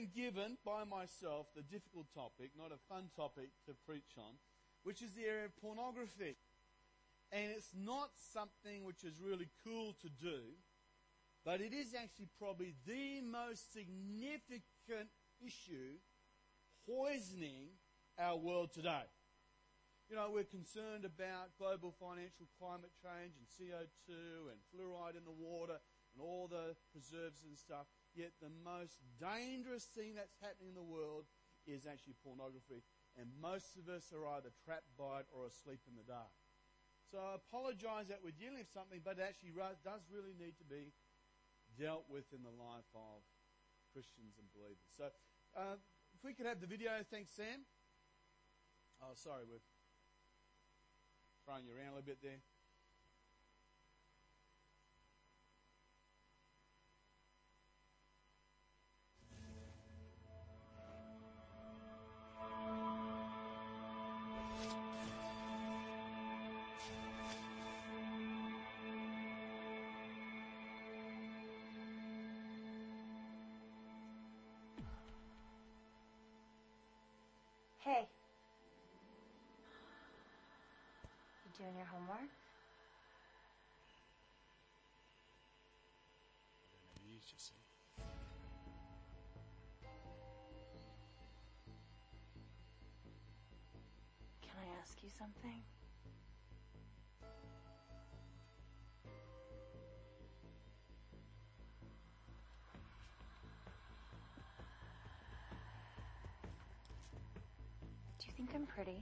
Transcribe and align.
been 0.00 0.08
given 0.14 0.56
by 0.64 0.84
myself 0.84 1.46
the 1.54 1.62
difficult 1.62 2.06
topic, 2.14 2.50
not 2.56 2.72
a 2.72 2.80
fun 2.88 3.10
topic 3.14 3.50
to 3.66 3.74
preach 3.86 4.16
on, 4.16 4.32
which 4.82 5.02
is 5.02 5.12
the 5.12 5.24
area 5.24 5.44
of 5.44 5.56
pornography. 5.60 6.36
And 7.32 7.52
it's 7.52 7.72
not 7.76 8.10
something 8.32 8.84
which 8.84 9.04
is 9.04 9.20
really 9.20 9.48
cool 9.62 9.94
to 10.00 10.08
do, 10.08 10.56
but 11.44 11.60
it 11.60 11.72
is 11.72 11.92
actually 11.94 12.28
probably 12.38 12.74
the 12.86 13.20
most 13.20 13.72
significant 13.72 15.12
issue 15.44 16.00
poisoning 16.88 17.76
our 18.18 18.36
world 18.36 18.72
today. 18.72 19.04
You 20.08 20.16
know, 20.16 20.30
we're 20.32 20.48
concerned 20.48 21.04
about 21.04 21.54
global 21.58 21.94
financial 22.00 22.48
climate 22.58 22.90
change 23.04 23.36
and 23.36 23.46
CO2 23.46 24.48
and 24.48 24.58
fluoride 24.72 25.16
in 25.16 25.24
the 25.24 25.36
water 25.36 25.76
and 26.14 26.18
all 26.24 26.48
the 26.48 26.74
preserves 26.90 27.44
and 27.44 27.56
stuff. 27.56 27.86
Yet 28.14 28.34
the 28.42 28.50
most 28.64 28.98
dangerous 29.22 29.86
thing 29.86 30.18
that's 30.18 30.34
happening 30.42 30.74
in 30.74 30.78
the 30.78 30.86
world 30.86 31.30
is 31.66 31.86
actually 31.86 32.18
pornography. 32.24 32.82
And 33.14 33.30
most 33.38 33.78
of 33.78 33.86
us 33.90 34.10
are 34.10 34.26
either 34.38 34.50
trapped 34.64 34.90
by 34.98 35.22
it 35.22 35.28
or 35.30 35.46
asleep 35.46 35.82
in 35.86 35.94
the 35.94 36.06
dark. 36.06 36.30
So 37.10 37.18
I 37.18 37.34
apologize 37.34 38.06
that 38.06 38.22
we're 38.22 38.34
dealing 38.34 38.62
with 38.62 38.70
something, 38.70 39.02
but 39.02 39.18
it 39.18 39.26
actually 39.26 39.54
does 39.82 40.06
really 40.10 40.34
need 40.38 40.54
to 40.62 40.66
be 40.66 40.94
dealt 41.74 42.06
with 42.06 42.26
in 42.30 42.42
the 42.46 42.54
life 42.54 42.86
of 42.94 43.22
Christians 43.90 44.38
and 44.38 44.46
believers. 44.54 44.90
So 44.94 45.10
uh, 45.58 45.78
if 46.14 46.22
we 46.22 46.34
could 46.34 46.46
have 46.46 46.62
the 46.62 46.70
video, 46.70 47.02
thanks, 47.10 47.34
Sam. 47.34 47.66
Oh, 49.02 49.14
sorry, 49.18 49.42
we're 49.42 49.62
throwing 51.42 51.66
you 51.66 51.74
around 51.74 51.98
a 51.98 51.98
little 51.98 52.06
bit 52.06 52.22
there. 52.22 52.42
Hey. 77.82 78.06
You 81.46 81.50
doing 81.56 81.76
your 81.78 81.86
homework? 81.86 82.28
you 87.32 87.38
see. 87.38 87.54
Can 94.42 94.52
I 94.58 94.78
ask 94.78 95.02
you 95.02 95.08
something? 95.18 95.62
Think 108.50 108.62
I'm 108.62 108.66
pretty? 108.66 109.00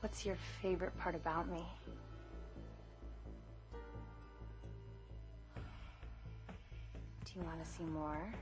What's 0.00 0.24
your 0.24 0.36
favorite 0.62 0.96
part 0.98 1.16
about 1.16 1.48
me? 1.48 1.64
Do 7.24 7.32
you 7.34 7.42
want 7.42 7.64
to 7.64 7.68
see 7.68 7.84
more? 7.84 8.32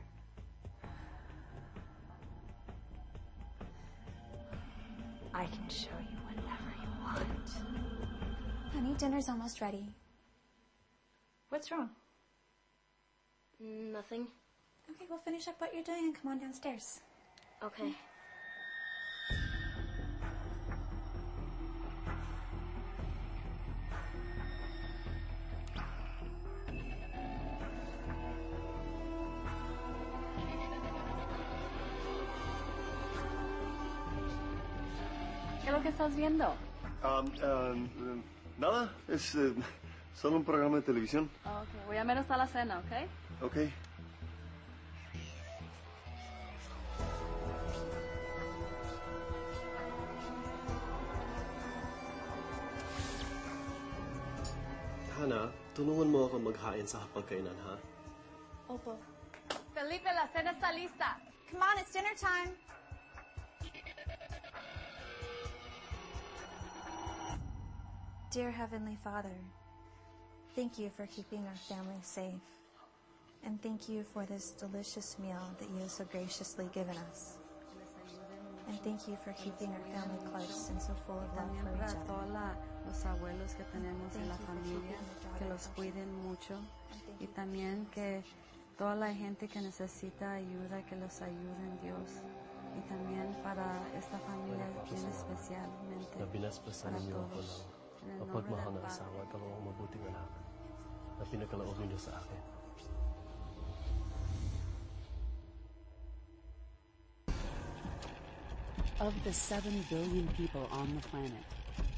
I 5.32 5.46
can 5.46 5.68
show 5.70 5.88
you 6.00 6.18
whenever 6.28 6.74
you 6.82 6.88
want. 7.02 7.48
Honey, 8.74 8.94
dinner's 8.98 9.28
almost 9.30 9.62
ready. 9.62 9.88
What's 11.48 11.70
wrong? 11.70 11.90
Nothing. 13.64 14.26
Okay, 14.90 15.06
well 15.08 15.20
finish 15.24 15.48
up 15.48 15.58
what 15.58 15.72
you're 15.72 15.82
doing 15.82 16.04
and 16.04 16.14
come 16.14 16.32
on 16.32 16.38
downstairs. 16.38 17.00
Okay. 17.62 17.94
¿Qué 35.62 35.70
es 35.70 35.72
lo 35.72 35.80
que 35.80 35.88
estás 35.88 36.14
viendo? 36.14 36.54
Um, 37.02 37.32
um, 37.42 38.22
nada, 38.58 38.92
es 39.08 39.34
eh, 39.34 39.54
solo 40.14 40.36
un 40.36 40.44
programa 40.44 40.76
de 40.76 40.82
televisión. 40.82 41.30
Ok, 41.46 41.86
voy 41.86 41.96
a 41.96 42.04
menos 42.04 42.30
a 42.30 42.36
la 42.36 42.46
cena, 42.46 42.80
¿ok? 42.80 43.08
Ok. 43.42 43.56
Hana, 55.14 55.48
tulungan 55.72 56.10
mo 56.10 56.26
ako 56.26 56.36
maghain 56.42 56.84
sa 56.84 57.00
hapagkainan, 57.06 57.56
ha? 57.64 57.78
Opo. 58.68 58.98
Felipe, 59.74 60.10
la 60.10 60.26
cena 60.30 60.52
está 60.52 60.70
lista. 60.74 61.16
Come 61.50 61.62
on, 61.62 61.78
it's 61.78 61.92
dinner 61.92 62.14
time. 62.18 62.52
Dear 68.30 68.50
Heavenly 68.50 68.98
Father, 69.04 69.38
thank 70.56 70.78
you 70.78 70.90
for 70.90 71.06
keeping 71.06 71.46
our 71.46 71.54
family 71.70 72.02
safe. 72.02 72.63
And 73.44 73.60
thank 73.60 73.88
you 73.88 74.04
for 74.04 74.24
this 74.24 74.52
delicious 74.56 75.18
meal 75.18 75.44
that 75.60 75.68
you 75.68 75.80
have 75.80 75.90
so 75.90 76.04
graciously 76.04 76.68
given 76.72 76.96
us. 77.10 77.38
And 78.68 78.80
thank 78.80 79.06
you 79.06 79.16
for 79.22 79.32
keeping 79.36 79.68
our 79.68 79.84
family 79.92 80.16
close 80.32 80.70
and 80.70 80.80
so 80.80 80.96
full 81.06 81.20
of 81.20 81.28
love 81.36 81.52
for 81.60 81.68
each 81.76 81.92
para 81.92 82.00
other. 82.00 82.08
todos 82.08 82.56
los 82.88 83.04
abuelos 83.04 83.54
que 83.54 83.64
tenemos 83.64 84.16
en 84.16 84.28
la 84.28 84.36
familia, 84.36 84.96
que 85.38 85.44
los 85.44 85.68
cuiden 85.76 86.08
mucho 86.24 86.56
y 87.20 87.26
también 87.26 87.86
que 87.92 88.24
toda 88.78 88.94
la 88.96 89.12
gente 89.12 89.48
que 89.48 89.60
necesita 89.60 90.32
ayuda, 90.32 90.82
que 90.86 90.96
los 90.96 91.20
ayuden 91.20 91.78
Dios. 91.82 92.24
Y 92.74 92.80
también 92.88 93.28
para 93.44 93.78
esta 93.96 94.18
familia 94.18 94.66
bien 94.90 95.06
especialmente 95.06 96.18
Na 96.18 96.26
binaspasan 96.26 96.90
para 96.90 97.04
ninyo 97.04 97.20
ako 97.20 97.28
todos. 97.28 97.66
ng 98.04 98.10
En 98.10 98.10
el 98.10 98.18
nombre 98.18 98.34
mapagmahal 98.34 98.72
del 98.74 98.82
na 98.82 98.88
Padre, 98.88 98.92
asawa 98.92 99.22
at 99.22 99.28
dalawang 99.32 99.64
mabuting 99.64 100.04
anak 100.10 100.30
na 101.18 101.24
pinagkaloob 101.30 101.76
ninyo 101.78 101.98
sa 102.00 102.18
akin. 102.18 102.53
Of 109.00 109.12
the 109.24 109.32
7 109.32 109.84
billion 109.90 110.28
people 110.36 110.68
on 110.70 110.94
the 110.94 111.08
planet, 111.08 111.32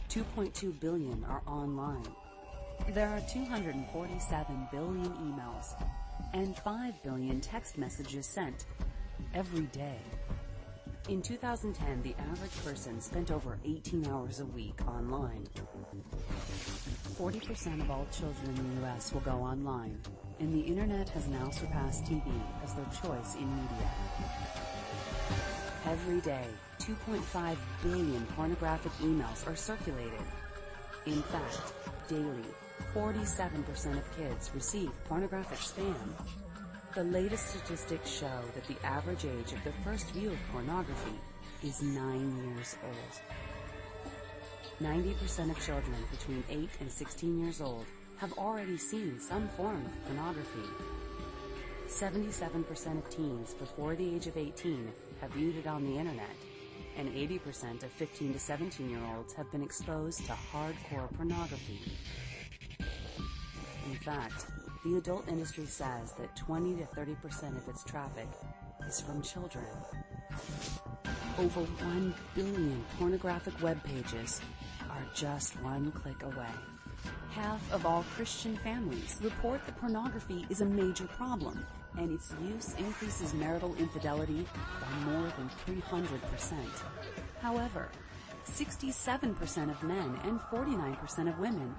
2.2 0.08 0.80
billion 0.80 1.24
are 1.24 1.42
online. 1.46 2.06
There 2.88 3.08
are 3.08 3.20
247 3.20 4.68
billion 4.72 5.04
emails 5.04 5.74
and 6.32 6.56
5 6.56 7.02
billion 7.02 7.40
text 7.42 7.76
messages 7.76 8.24
sent 8.24 8.64
every 9.34 9.66
day. 9.66 9.98
In 11.10 11.20
2010, 11.20 12.02
the 12.02 12.14
average 12.30 12.64
person 12.64 12.98
spent 13.00 13.30
over 13.30 13.58
18 13.64 14.06
hours 14.06 14.40
a 14.40 14.46
week 14.46 14.80
online. 14.88 15.46
40% 17.18 17.80
of 17.82 17.90
all 17.90 18.06
children 18.10 18.56
in 18.56 18.74
the 18.74 18.80
U.S. 18.82 19.12
will 19.12 19.20
go 19.20 19.32
online, 19.32 20.00
and 20.40 20.52
the 20.52 20.66
internet 20.66 21.10
has 21.10 21.28
now 21.28 21.50
surpassed 21.50 22.04
TV 22.06 22.22
as 22.64 22.74
their 22.74 22.86
choice 23.02 23.34
in 23.34 23.48
media. 23.48 23.90
Every 25.86 26.20
day, 26.20 26.46
2.5 26.80 27.56
billion 27.84 28.26
pornographic 28.34 28.90
emails 28.94 29.46
are 29.46 29.54
circulated. 29.54 30.20
In 31.06 31.22
fact, 31.22 31.72
daily, 32.08 32.42
47% 32.92 33.96
of 33.96 34.16
kids 34.16 34.50
receive 34.52 34.90
pornographic 35.08 35.58
spam. 35.58 35.94
The 36.96 37.04
latest 37.04 37.50
statistics 37.50 38.10
show 38.10 38.40
that 38.56 38.66
the 38.66 38.84
average 38.84 39.26
age 39.26 39.52
of 39.52 39.62
the 39.62 39.70
first 39.84 40.10
view 40.10 40.32
of 40.32 40.38
pornography 40.50 41.20
is 41.62 41.80
9 41.80 42.56
years 42.56 42.76
old. 42.84 43.20
90% 44.82 45.50
of 45.50 45.64
children 45.64 45.96
between 46.10 46.42
8 46.50 46.68
and 46.80 46.90
16 46.90 47.38
years 47.38 47.60
old 47.60 47.86
have 48.16 48.32
already 48.32 48.76
seen 48.76 49.20
some 49.20 49.46
form 49.50 49.86
of 49.86 50.04
pornography. 50.06 50.68
77% 51.86 52.98
of 52.98 53.08
teens 53.08 53.54
before 53.54 53.94
the 53.94 54.14
age 54.16 54.26
of 54.26 54.36
18 54.36 54.92
have 55.20 55.30
viewed 55.32 55.56
it 55.56 55.66
on 55.66 55.84
the 55.84 55.98
internet, 55.98 56.36
and 56.96 57.08
80% 57.08 57.82
of 57.82 57.92
15 57.92 58.32
to 58.32 58.38
17 58.38 58.88
year 58.90 59.00
olds 59.16 59.32
have 59.34 59.50
been 59.52 59.62
exposed 59.62 60.24
to 60.26 60.32
hardcore 60.32 61.12
pornography. 61.16 61.80
In 62.78 63.96
fact, 63.96 64.46
the 64.84 64.96
adult 64.96 65.28
industry 65.28 65.66
says 65.66 66.12
that 66.12 66.34
20 66.36 66.76
to 66.76 66.84
30% 66.84 67.56
of 67.56 67.68
its 67.68 67.84
traffic 67.84 68.28
is 68.86 69.00
from 69.00 69.22
children. 69.22 69.64
Over 71.38 71.60
1 71.60 72.14
billion 72.34 72.84
pornographic 72.98 73.60
web 73.62 73.82
pages 73.84 74.40
are 74.90 75.04
just 75.14 75.60
one 75.62 75.92
click 75.92 76.22
away. 76.22 76.54
Half 77.30 77.72
of 77.72 77.84
all 77.84 78.04
Christian 78.14 78.56
families 78.56 79.18
report 79.22 79.60
that 79.66 79.76
pornography 79.78 80.46
is 80.48 80.62
a 80.62 80.64
major 80.64 81.06
problem, 81.06 81.66
and 81.98 82.12
its 82.12 82.34
use 82.42 82.74
increases 82.78 83.34
marital 83.34 83.74
infidelity 83.76 84.46
by 84.80 85.10
more 85.10 85.32
than 85.36 85.50
300%. 85.66 86.54
However, 87.40 87.88
67% 88.46 89.70
of 89.70 89.82
men 89.82 90.18
and 90.24 90.40
49% 90.40 91.28
of 91.28 91.38
women 91.38 91.74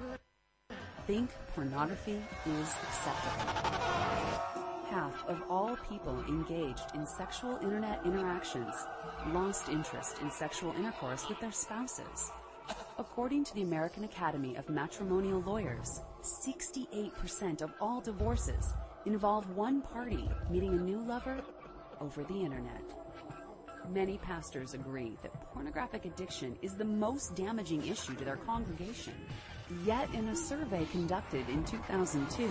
think 1.05 1.29
pornography 1.55 2.21
is 2.45 2.73
acceptable. 2.83 3.87
Half 4.89 5.27
of 5.27 5.41
all 5.49 5.77
people 5.89 6.23
engaged 6.27 6.95
in 6.95 7.05
sexual 7.05 7.57
internet 7.57 8.05
interactions 8.05 8.73
lost 9.27 9.69
interest 9.69 10.19
in 10.21 10.31
sexual 10.31 10.73
intercourse 10.75 11.27
with 11.29 11.39
their 11.39 11.51
spouses. 11.51 12.31
According 12.97 13.43
to 13.45 13.55
the 13.55 13.61
American 13.61 14.03
Academy 14.03 14.55
of 14.55 14.69
Matrimonial 14.69 15.41
Lawyers, 15.41 16.01
68% 16.21 17.61
of 17.61 17.71
all 17.79 18.01
divorces 18.01 18.73
involve 19.07 19.49
one 19.55 19.81
party 19.81 20.29
meeting 20.49 20.73
a 20.73 20.81
new 20.81 20.99
lover 20.99 21.39
over 22.01 22.23
the 22.25 22.43
internet. 22.43 22.83
Many 23.89 24.17
pastors 24.17 24.73
agree 24.73 25.17
that 25.21 25.31
pornographic 25.53 26.03
addiction 26.03 26.57
is 26.61 26.75
the 26.75 26.83
most 26.83 27.33
damaging 27.33 27.87
issue 27.87 28.15
to 28.15 28.25
their 28.25 28.35
congregation. 28.35 29.13
Yet 29.85 30.13
in 30.13 30.27
a 30.27 30.35
survey 30.35 30.85
conducted 30.91 31.47
in 31.47 31.63
2002, 31.63 32.49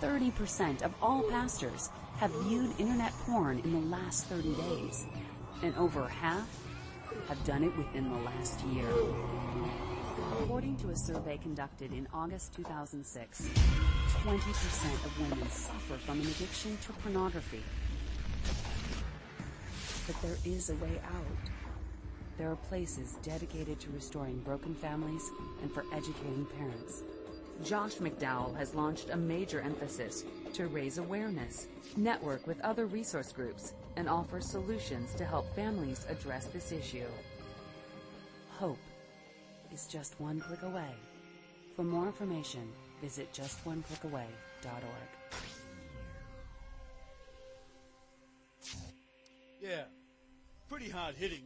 30% 0.00 0.82
of 0.82 0.92
all 1.02 1.22
pastors 1.24 1.90
have 2.16 2.30
viewed 2.46 2.72
internet 2.78 3.12
porn 3.26 3.58
in 3.58 3.72
the 3.72 3.96
last 3.96 4.24
30 4.26 4.54
days, 4.54 5.06
and 5.62 5.76
over 5.76 6.08
half 6.08 6.48
have 7.28 7.44
done 7.44 7.64
it 7.64 7.76
within 7.76 8.08
the 8.08 8.18
last 8.20 8.60
year. 8.64 8.88
According 10.40 10.78
to 10.78 10.88
a 10.88 10.96
survey 10.96 11.36
conducted 11.36 11.92
in 11.92 12.08
August 12.14 12.54
2006, 12.54 14.01
20% 14.22 15.04
of 15.04 15.20
women 15.20 15.50
suffer 15.50 15.96
from 15.96 16.20
an 16.20 16.26
addiction 16.28 16.78
to 16.78 16.92
pornography. 16.92 17.60
But 20.06 20.22
there 20.22 20.36
is 20.44 20.70
a 20.70 20.76
way 20.76 21.00
out. 21.12 21.50
There 22.38 22.48
are 22.48 22.54
places 22.54 23.16
dedicated 23.24 23.80
to 23.80 23.90
restoring 23.90 24.38
broken 24.44 24.76
families 24.76 25.28
and 25.60 25.72
for 25.72 25.84
educating 25.92 26.46
parents. 26.56 27.02
Josh 27.64 27.96
McDowell 27.96 28.56
has 28.56 28.76
launched 28.76 29.10
a 29.10 29.16
major 29.16 29.60
emphasis 29.60 30.24
to 30.54 30.68
raise 30.68 30.98
awareness, 30.98 31.66
network 31.96 32.46
with 32.46 32.60
other 32.60 32.86
resource 32.86 33.32
groups, 33.32 33.74
and 33.96 34.08
offer 34.08 34.40
solutions 34.40 35.14
to 35.14 35.24
help 35.24 35.52
families 35.56 36.06
address 36.08 36.44
this 36.46 36.70
issue. 36.70 37.08
Hope 38.50 38.78
is 39.72 39.88
just 39.88 40.20
one 40.20 40.38
click 40.38 40.62
away. 40.62 40.94
For 41.74 41.82
more 41.82 42.06
information, 42.06 42.70
visit 43.02 43.32
justonclickaway.org. 43.32 44.30
Yeah, 49.60 49.84
pretty 50.68 50.88
hard 50.88 51.16
hitting. 51.16 51.44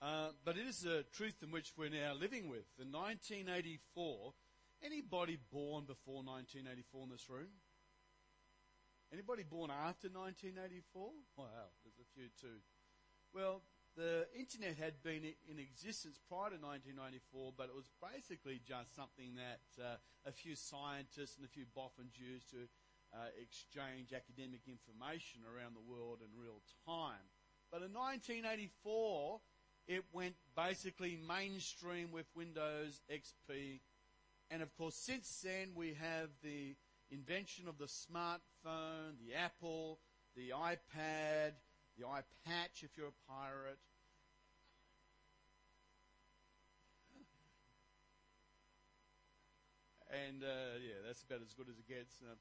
Uh, 0.00 0.28
but 0.44 0.56
it 0.56 0.66
is 0.68 0.86
a 0.86 1.02
truth 1.12 1.42
in 1.42 1.50
which 1.50 1.72
we're 1.76 1.90
now 1.90 2.14
living 2.14 2.48
with. 2.48 2.66
In 2.80 2.92
1984, 2.92 4.32
anybody 4.84 5.36
born 5.50 5.84
before 5.84 6.22
1984 6.22 7.02
in 7.02 7.10
this 7.10 7.28
room? 7.28 7.50
Anybody 9.12 9.42
born 9.42 9.70
after 9.70 10.06
1984? 10.08 11.10
Wow, 11.36 11.46
there's 11.82 11.98
a 11.98 12.06
few 12.14 12.28
too. 12.40 12.62
Well, 13.34 13.62
the 13.98 14.30
internet 14.38 14.78
had 14.78 15.02
been 15.02 15.26
in 15.26 15.58
existence 15.58 16.22
prior 16.30 16.54
to 16.54 16.58
1994, 16.62 17.50
but 17.58 17.66
it 17.66 17.74
was 17.74 17.90
basically 17.98 18.62
just 18.62 18.94
something 18.94 19.34
that 19.34 19.66
uh, 19.74 19.98
a 20.22 20.30
few 20.30 20.54
scientists 20.54 21.34
and 21.34 21.42
a 21.42 21.50
few 21.50 21.66
boffins 21.74 22.14
used 22.14 22.48
to 22.54 22.70
uh, 23.10 23.34
exchange 23.34 24.14
academic 24.14 24.62
information 24.70 25.42
around 25.42 25.74
the 25.74 25.82
world 25.82 26.22
in 26.22 26.30
real 26.38 26.62
time. 26.86 27.26
But 27.74 27.82
in 27.82 27.90
1984, 27.90 29.42
it 29.90 30.04
went 30.14 30.38
basically 30.54 31.18
mainstream 31.18 32.14
with 32.14 32.30
Windows 32.38 33.02
XP. 33.10 33.82
And 34.48 34.62
of 34.62 34.70
course, 34.78 34.94
since 34.94 35.42
then, 35.42 35.74
we 35.74 35.98
have 35.98 36.30
the 36.46 36.76
invention 37.10 37.66
of 37.66 37.78
the 37.78 37.90
smartphone, 37.90 39.18
the 39.18 39.34
Apple, 39.34 39.98
the 40.36 40.54
iPad, 40.54 41.58
the 41.98 42.04
iPatch 42.06 42.84
if 42.84 42.96
you're 42.96 43.08
a 43.08 43.32
pirate. 43.32 43.78
And 50.10 50.42
uh, 50.42 50.80
yeah, 50.80 51.04
that's 51.06 51.22
about 51.22 51.40
as 51.42 51.52
good 51.52 51.68
as 51.68 51.78
it 51.78 51.88
gets. 51.88 52.20
Uh, 52.22 52.34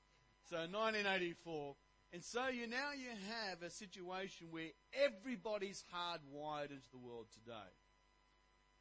so 0.50 0.56
1984. 0.56 1.76
And 2.14 2.24
so 2.24 2.48
you 2.48 2.68
now 2.68 2.96
you 2.96 3.12
have 3.28 3.62
a 3.62 3.70
situation 3.70 4.48
where 4.50 4.72
everybody's 4.96 5.84
hardwired 5.92 6.72
into 6.72 6.88
the 6.92 6.98
world 6.98 7.28
today. 7.34 7.72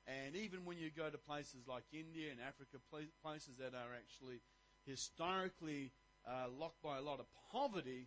And 0.06 0.36
even 0.36 0.64
when 0.64 0.78
you 0.78 0.90
go 0.94 1.10
to 1.10 1.18
places 1.18 1.66
like 1.66 1.82
India 1.92 2.30
and 2.30 2.38
Africa, 2.38 2.78
places 3.22 3.58
that 3.58 3.74
are 3.74 3.90
actually 3.98 4.38
historically 4.86 5.90
uh, 6.22 6.46
locked 6.56 6.80
by 6.80 6.98
a 6.98 7.02
lot 7.02 7.18
of 7.18 7.26
poverty, 7.50 8.06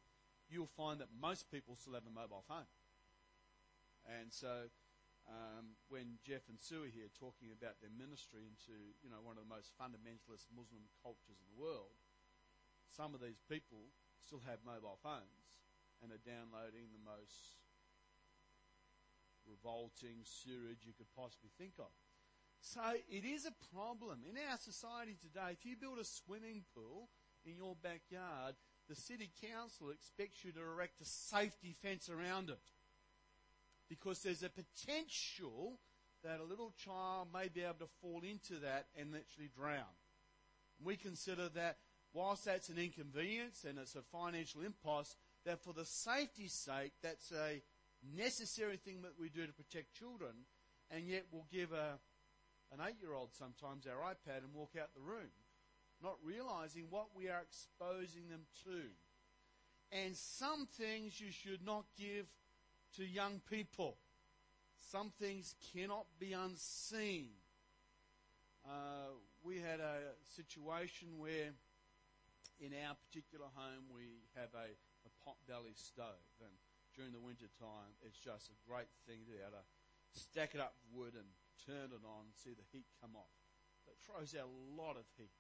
you'll 0.50 0.72
find 0.78 1.02
that 1.02 1.10
most 1.22 1.52
people 1.52 1.76
still 1.76 1.94
have 1.94 2.08
a 2.08 2.14
mobile 2.14 2.44
phone. 2.48 2.72
And 4.08 4.32
so 4.32 4.72
um, 5.30 5.78
when 5.94 6.18
Jeff 6.26 6.50
and 6.50 6.58
Sue 6.58 6.90
are 6.90 6.92
here 6.92 7.10
talking 7.14 7.54
about 7.54 7.78
their 7.80 7.94
ministry 7.94 8.50
into 8.50 8.74
you 9.06 9.10
know 9.14 9.22
one 9.22 9.38
of 9.38 9.46
the 9.46 9.54
most 9.54 9.72
fundamentalist 9.78 10.50
Muslim 10.50 10.90
cultures 11.06 11.38
in 11.38 11.48
the 11.54 11.62
world, 11.62 11.94
some 12.90 13.14
of 13.14 13.22
these 13.22 13.40
people 13.46 13.94
still 14.18 14.42
have 14.50 14.66
mobile 14.66 14.98
phones 15.02 15.62
and 16.02 16.10
are 16.12 16.26
downloading 16.26 16.90
the 16.90 17.04
most 17.06 17.62
revolting 19.46 20.22
sewage 20.26 20.86
you 20.86 20.94
could 20.94 21.10
possibly 21.16 21.50
think 21.58 21.74
of. 21.80 21.92
So 22.62 22.82
it 23.10 23.24
is 23.24 23.46
a 23.46 23.56
problem 23.74 24.22
in 24.28 24.36
our 24.36 24.58
society 24.58 25.16
today. 25.16 25.56
If 25.56 25.66
you 25.66 25.76
build 25.80 26.00
a 26.00 26.06
swimming 26.06 26.64
pool 26.76 27.10
in 27.46 27.56
your 27.58 27.76
backyard, 27.82 28.56
the 28.88 28.96
city 28.96 29.32
council 29.42 29.90
expects 29.90 30.44
you 30.44 30.52
to 30.52 30.60
erect 30.60 31.02
a 31.02 31.06
safety 31.06 31.76
fence 31.82 32.10
around 32.10 32.50
it. 32.50 32.60
Because 33.90 34.22
there's 34.22 34.44
a 34.44 34.50
potential 34.50 35.80
that 36.24 36.40
a 36.40 36.44
little 36.44 36.74
child 36.84 37.30
may 37.34 37.48
be 37.48 37.62
able 37.62 37.76
to 37.80 37.90
fall 38.02 38.22
into 38.24 38.60
that 38.62 38.88
and 38.98 39.12
literally 39.12 39.50
drown. 39.56 39.96
We 40.84 40.96
consider 40.96 41.50
that 41.50 41.78
whilst 42.14 42.46
that's 42.46 42.70
an 42.70 42.78
inconvenience 42.78 43.66
and 43.68 43.78
it's 43.78 43.96
a 43.96 44.02
financial 44.02 44.62
impost, 44.62 45.16
that 45.46 45.64
for 45.64 45.74
the 45.74 45.86
safety's 45.86 46.54
sake, 46.54 46.92
that's 47.02 47.32
a 47.32 47.62
necessary 48.16 48.78
thing 48.78 49.02
that 49.02 49.20
we 49.20 49.30
do 49.30 49.46
to 49.46 49.54
protect 49.54 49.94
children, 49.94 50.32
and 50.92 51.08
yet 51.08 51.26
we'll 51.32 51.48
give 51.52 51.72
a, 51.72 52.00
an 52.74 52.80
eight 52.88 52.96
year 53.02 53.14
old 53.14 53.30
sometimes 53.34 53.86
our 53.88 54.14
iPad 54.14 54.44
and 54.44 54.54
walk 54.54 54.74
out 54.80 54.94
the 54.94 55.02
room, 55.02 55.32
not 56.02 56.18
realizing 56.24 56.86
what 56.90 57.08
we 57.16 57.30
are 57.30 57.42
exposing 57.42 58.30
them 58.30 58.46
to. 58.64 58.82
And 59.92 60.16
some 60.16 60.68
things 60.68 61.20
you 61.20 61.32
should 61.32 61.66
not 61.66 61.86
give 61.98 62.26
to 62.98 63.06
young 63.06 63.42
people. 63.50 63.98
Some 64.92 65.12
things 65.20 65.56
cannot 65.74 66.06
be 66.20 66.34
unseen. 66.34 67.30
Uh, 68.66 69.14
we 69.44 69.60
had 69.60 69.80
a 69.80 70.16
situation 70.36 71.20
where 71.20 71.54
in 72.60 72.76
our 72.76 72.96
particular 73.08 73.48
home, 73.56 73.88
we 73.94 74.20
have 74.36 74.52
a, 74.52 74.68
a 75.08 75.12
pot 75.24 75.40
belly 75.48 75.76
stove, 75.76 76.28
and 76.44 76.52
during 76.96 77.16
the 77.16 77.24
winter 77.24 77.48
time, 77.56 77.96
it's 78.04 78.20
just 78.20 78.52
a 78.52 78.58
great 78.68 78.92
thing 79.08 79.24
to 79.24 79.32
be 79.32 79.40
able 79.40 79.56
to 79.56 79.66
stack 80.12 80.52
it 80.52 80.60
up 80.60 80.76
wood 80.92 81.16
and 81.16 81.28
turn 81.64 81.96
it 81.96 82.04
on, 82.04 82.36
see 82.36 82.52
the 82.52 82.68
heat 82.76 82.88
come 83.00 83.16
off. 83.16 83.32
It 83.88 83.96
throws 84.04 84.36
out 84.36 84.52
a 84.52 84.56
lot 84.76 85.00
of 85.00 85.08
heat, 85.16 85.32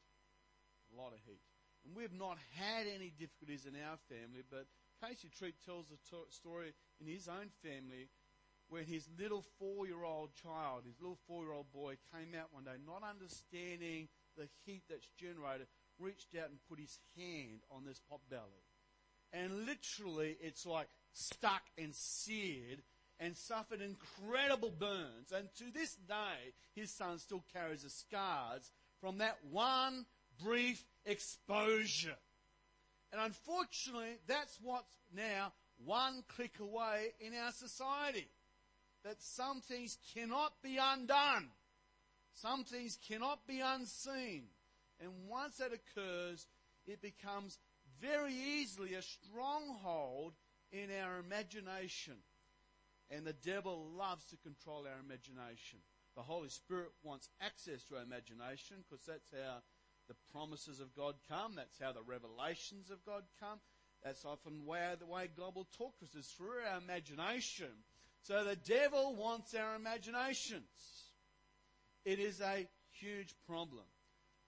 a 0.89 0.95
lot 0.95 1.11
of 1.11 1.19
heat. 1.27 1.43
And 1.83 1.91
we've 1.95 2.15
not 2.15 2.39
had 2.55 2.87
any 2.87 3.11
difficulties 3.11 3.67
in 3.67 3.75
our 3.75 3.99
family, 4.07 4.47
but 4.47 4.67
Casey 5.03 5.31
Treat 5.31 5.59
tells 5.63 5.91
a 5.91 5.99
to- 6.11 6.31
story 6.31 6.71
in 7.01 7.07
his 7.07 7.27
own 7.27 7.49
family 7.63 8.09
when 8.69 8.85
his 8.85 9.07
little 9.19 9.43
four-year-old 9.57 10.29
child, 10.35 10.83
his 10.85 10.99
little 11.01 11.17
four-year-old 11.27 11.71
boy, 11.73 11.95
came 12.13 12.39
out 12.39 12.49
one 12.51 12.63
day, 12.63 12.77
not 12.85 13.01
understanding 13.07 14.07
the 14.37 14.47
heat 14.65 14.83
that's 14.89 15.09
generated, 15.19 15.67
reached 15.97 16.35
out 16.35 16.49
and 16.49 16.59
put 16.69 16.79
his 16.79 16.99
hand 17.17 17.61
on 17.71 17.83
this 17.83 17.99
pot 18.09 18.21
belly. 18.29 18.43
And 19.33 19.65
literally, 19.65 20.37
it's 20.41 20.65
like 20.65 20.87
stuck 21.13 21.63
and 21.77 21.93
seared 21.93 22.81
and 23.19 23.35
suffered 23.35 23.81
incredible 23.81 24.71
burns. 24.71 25.31
And 25.35 25.49
to 25.57 25.73
this 25.73 25.95
day, 25.95 26.53
his 26.75 26.91
son 26.91 27.19
still 27.19 27.43
carries 27.53 27.83
the 27.83 27.89
scars 27.89 28.71
from 29.01 29.17
that 29.17 29.37
one 29.49 30.05
brief 30.41 30.85
exposure. 31.05 32.17
And 33.11 33.21
unfortunately, 33.21 34.17
that's 34.27 34.57
what's 34.61 34.95
now 35.13 35.51
one 35.83 36.23
click 36.35 36.59
away 36.59 37.13
in 37.19 37.33
our 37.33 37.51
society. 37.51 38.27
That 39.03 39.21
some 39.21 39.61
things 39.61 39.97
cannot 40.13 40.53
be 40.61 40.77
undone. 40.81 41.49
Some 42.33 42.63
things 42.63 42.97
cannot 43.07 43.47
be 43.47 43.61
unseen. 43.61 44.43
And 44.99 45.11
once 45.29 45.57
that 45.57 45.71
occurs, 45.73 46.45
it 46.85 47.01
becomes 47.01 47.57
very 48.01 48.33
easily 48.33 48.93
a 48.95 49.01
stronghold 49.01 50.33
in 50.71 50.89
our 51.01 51.19
imagination. 51.19 52.15
And 53.09 53.25
the 53.25 53.33
devil 53.33 53.87
loves 53.97 54.25
to 54.25 54.37
control 54.37 54.85
our 54.85 54.99
imagination. 55.03 55.79
The 56.15 56.21
Holy 56.21 56.49
Spirit 56.49 56.91
wants 57.03 57.29
access 57.41 57.83
to 57.85 57.95
our 57.95 58.03
imagination 58.03 58.77
because 58.83 59.05
that's 59.05 59.31
how 59.31 59.61
the 60.07 60.15
promises 60.31 60.79
of 60.79 60.95
God 60.95 61.15
come. 61.29 61.53
That's 61.55 61.79
how 61.81 61.93
the 61.93 62.03
revelations 62.03 62.89
of 62.89 63.05
God 63.05 63.23
come. 63.39 63.59
That's 64.03 64.25
often 64.25 64.65
where 64.65 64.95
the 64.95 65.05
way 65.05 65.29
God 65.35 65.55
will 65.55 65.67
talk 65.77 65.97
to 65.99 66.05
us 66.05 66.15
is 66.15 66.27
through 66.27 66.63
our 66.69 66.77
imagination. 66.77 67.71
So 68.21 68.43
the 68.43 68.55
devil 68.55 69.15
wants 69.15 69.53
our 69.53 69.75
imaginations. 69.75 70.63
It 72.05 72.19
is 72.19 72.41
a 72.41 72.67
huge 72.91 73.35
problem. 73.45 73.85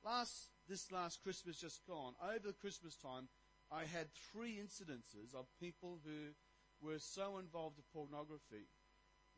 Last 0.03 0.49
this 0.67 0.91
last 0.91 1.21
Christmas 1.21 1.59
just 1.59 1.85
gone, 1.85 2.13
over 2.23 2.47
the 2.47 2.53
Christmas 2.53 2.95
time, 2.95 3.27
I 3.71 3.83
had 3.83 4.07
three 4.31 4.55
incidences 4.55 5.35
of 5.35 5.45
people 5.59 5.99
who 6.05 6.31
were 6.81 6.99
so 6.99 7.37
involved 7.37 7.77
in 7.77 7.83
pornography 7.93 8.67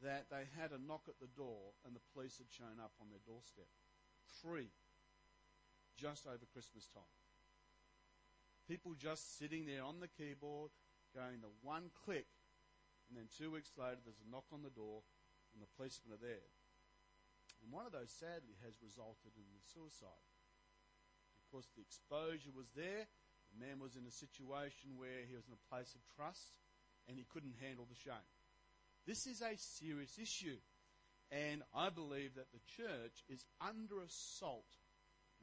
that 0.02 0.26
they 0.30 0.46
had 0.60 0.72
a 0.72 0.86
knock 0.88 1.04
at 1.08 1.20
the 1.20 1.32
door 1.36 1.74
and 1.86 1.96
the 1.96 2.06
police 2.14 2.38
had 2.38 2.48
shown 2.50 2.80
up 2.82 2.92
on 3.02 3.08
their 3.10 3.24
doorstep. 3.26 3.68
Three. 4.42 4.70
Just 5.98 6.28
over 6.28 6.46
Christmas 6.52 6.88
time. 6.94 7.23
People 8.68 8.96
just 8.96 9.38
sitting 9.38 9.66
there 9.66 9.84
on 9.84 10.00
the 10.00 10.08
keyboard, 10.08 10.72
going 11.12 11.42
the 11.42 11.52
one 11.62 11.92
click, 12.06 12.28
and 13.10 13.18
then 13.20 13.28
two 13.28 13.52
weeks 13.52 13.76
later 13.76 14.00
there's 14.02 14.24
a 14.24 14.32
knock 14.32 14.48
on 14.52 14.64
the 14.64 14.74
door 14.74 15.04
and 15.54 15.62
the 15.62 15.70
policemen 15.76 16.16
are 16.16 16.24
there. 16.24 16.50
And 17.62 17.72
one 17.72 17.86
of 17.86 17.94
those 17.94 18.12
sadly 18.12 18.58
has 18.64 18.82
resulted 18.84 19.36
in 19.36 19.48
the 19.54 19.64
suicide. 19.72 20.28
Because 21.46 21.70
the 21.76 21.86
exposure 21.86 22.52
was 22.56 22.72
there, 22.74 23.06
the 23.54 23.62
man 23.62 23.78
was 23.78 23.96
in 23.96 24.10
a 24.10 24.12
situation 24.12 24.98
where 24.98 25.24
he 25.30 25.38
was 25.38 25.46
in 25.46 25.54
a 25.54 25.68
place 25.70 25.94
of 25.94 26.02
trust 26.18 26.58
and 27.08 27.20
he 27.20 27.30
couldn't 27.30 27.62
handle 27.62 27.86
the 27.86 28.00
shame. 28.00 28.28
This 29.06 29.28
is 29.28 29.44
a 29.44 29.54
serious 29.60 30.18
issue. 30.18 30.58
And 31.30 31.62
I 31.76 31.90
believe 31.90 32.36
that 32.36 32.52
the 32.52 32.64
church 32.66 33.24
is 33.30 33.46
under 33.62 34.02
assault 34.02 34.70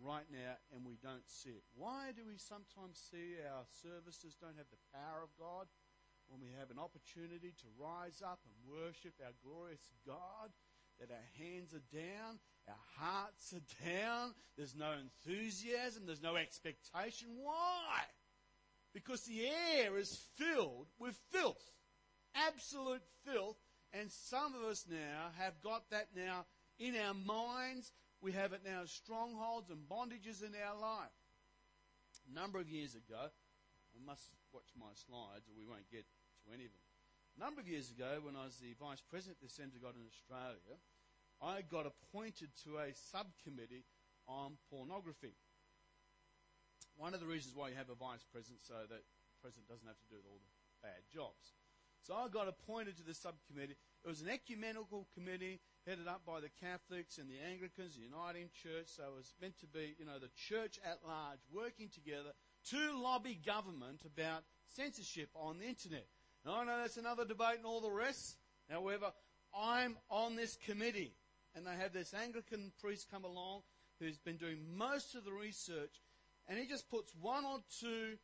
right 0.03 0.27
now 0.33 0.57
and 0.75 0.85
we 0.85 0.97
don't 1.03 1.29
see 1.29 1.51
it. 1.51 1.65
Why 1.77 2.13
do 2.17 2.25
we 2.27 2.37
sometimes 2.37 2.99
see 2.99 3.37
our 3.45 3.65
services 3.85 4.37
don't 4.41 4.57
have 4.57 4.71
the 4.73 4.85
power 4.93 5.23
of 5.23 5.31
God? 5.39 5.69
When 6.29 6.41
we 6.41 6.55
have 6.59 6.71
an 6.71 6.79
opportunity 6.79 7.53
to 7.59 7.67
rise 7.79 8.23
up 8.23 8.39
and 8.47 8.55
worship 8.71 9.15
our 9.19 9.35
glorious 9.43 9.91
God, 10.07 10.55
that 11.01 11.11
our 11.11 11.29
hands 11.43 11.75
are 11.75 11.83
down, 11.91 12.39
our 12.69 12.85
hearts 12.97 13.53
are 13.53 13.85
down, 13.85 14.35
there's 14.57 14.77
no 14.77 14.93
enthusiasm, 14.93 16.05
there's 16.07 16.23
no 16.23 16.37
expectation. 16.37 17.29
Why? 17.43 18.07
Because 18.95 19.23
the 19.23 19.43
air 19.47 19.99
is 19.99 20.23
filled 20.37 20.87
with 20.99 21.19
filth. 21.31 21.73
Absolute 22.35 23.03
filth. 23.27 23.57
And 23.93 24.11
some 24.11 24.55
of 24.55 24.63
us 24.63 24.87
now 24.89 25.31
have 25.39 25.61
got 25.63 25.91
that 25.91 26.09
now 26.15 26.47
in 26.79 26.95
our 26.97 27.15
minds 27.15 27.93
we 28.21 28.33
have 28.33 28.53
it 28.53 28.61
now 28.65 28.83
as 28.85 28.91
strongholds 28.91 29.71
and 29.71 29.89
bondages 29.89 30.45
in 30.45 30.53
our 30.53 30.77
life. 30.77 31.17
A 32.29 32.35
number 32.35 32.61
of 32.61 32.69
years 32.69 32.95
ago, 32.95 33.33
I 33.33 33.99
must 34.05 34.31
watch 34.53 34.71
my 34.77 34.93
slides 34.93 35.49
or 35.49 35.57
we 35.57 35.65
won't 35.65 35.89
get 35.91 36.05
to 36.45 36.53
any 36.53 36.69
of 36.69 36.73
them. 36.73 36.85
A 37.37 37.41
number 37.41 37.61
of 37.61 37.69
years 37.69 37.91
ago, 37.91 38.21
when 38.23 38.37
I 38.37 38.45
was 38.45 38.61
the 38.61 38.77
Vice 38.77 39.01
President 39.01 39.41
of 39.41 39.49
the 39.49 39.53
Assembly 39.53 39.81
of 39.81 39.89
God 39.89 39.97
in 39.97 40.05
Australia, 40.05 40.77
I 41.41 41.65
got 41.65 41.89
appointed 41.89 42.53
to 42.69 42.85
a 42.85 42.93
subcommittee 42.93 43.89
on 44.29 44.61
pornography. 44.69 45.33
One 47.01 47.17
of 47.17 47.21
the 47.21 47.31
reasons 47.31 47.57
why 47.57 47.73
you 47.73 47.81
have 47.81 47.89
a 47.89 47.97
Vice 47.97 48.29
President 48.29 48.61
so 48.61 48.85
that 48.85 49.01
the 49.01 49.39
President 49.41 49.65
doesn't 49.65 49.89
have 49.89 49.99
to 50.05 50.13
do 50.13 50.21
all 50.29 50.37
the 50.37 50.53
bad 50.85 51.01
jobs. 51.09 51.57
So 52.03 52.15
I 52.15 52.29
got 52.29 52.49
appointed 52.49 52.97
to 52.97 53.05
the 53.05 53.15
subcommittee. 53.15 53.77
It 54.05 54.09
was 54.09 54.23
an 54.23 54.29
ecumenical 54.29 55.07
committee 55.15 55.61
headed 55.87 56.09
up 56.09 56.23
by 56.27 56.41
the 56.41 56.49
Catholics 56.61 57.19
and 57.19 57.29
the 57.29 57.39
Anglicans, 57.51 57.97
the 57.97 58.03
Uniting 58.03 58.49
Church. 58.63 58.87
So 58.87 59.03
it 59.05 59.17
was 59.17 59.35
meant 59.41 59.59
to 59.61 59.67
be, 59.67 59.95
you 59.99 60.07
know, 60.07 60.19
the 60.19 60.31
church 60.49 60.79
at 60.85 60.99
large 61.07 61.41
working 61.53 61.89
together 61.89 62.33
to 62.71 62.99
lobby 62.99 63.39
government 63.45 64.01
about 64.05 64.45
censorship 64.77 65.29
on 65.35 65.59
the 65.59 65.67
internet. 65.67 66.07
Now 66.45 66.61
I 66.61 66.65
know 66.65 66.79
that's 66.79 66.97
another 66.97 67.25
debate 67.25 67.59
and 67.59 67.67
all 67.67 67.81
the 67.81 67.91
rest. 67.91 68.37
However, 68.71 69.13
I'm 69.55 69.97
on 70.09 70.37
this 70.37 70.57
committee 70.57 71.13
and 71.55 71.67
they 71.67 71.77
have 71.77 71.93
this 71.93 72.15
Anglican 72.15 72.73
priest 72.81 73.09
come 73.11 73.25
along 73.25 73.63
who's 73.99 74.19
been 74.19 74.37
doing 74.37 74.59
most 74.77 75.15
of 75.15 75.25
the 75.25 75.33
research 75.33 76.01
and 76.49 76.59
he 76.59 76.67
just 76.67 76.89
puts 76.89 77.13
one 77.21 77.45
or 77.45 77.59
two 77.81 78.17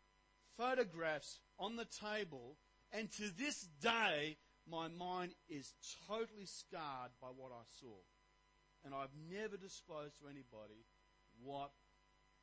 photographs 0.57 1.41
on 1.59 1.77
the 1.77 1.85
table 1.85 2.57
and 2.93 3.11
to 3.13 3.25
this 3.37 3.67
day 3.81 4.37
my 4.71 4.89
mind 4.89 5.33
is 5.49 5.75
totally 6.09 6.47
scarred 6.47 7.11
by 7.21 7.29
what 7.29 7.53
I 7.53 7.63
saw. 7.81 7.97
And 8.85 8.95
I've 8.95 9.15
never 9.31 9.57
disclosed 9.57 10.19
to 10.21 10.27
anybody 10.27 10.85
what 11.43 11.71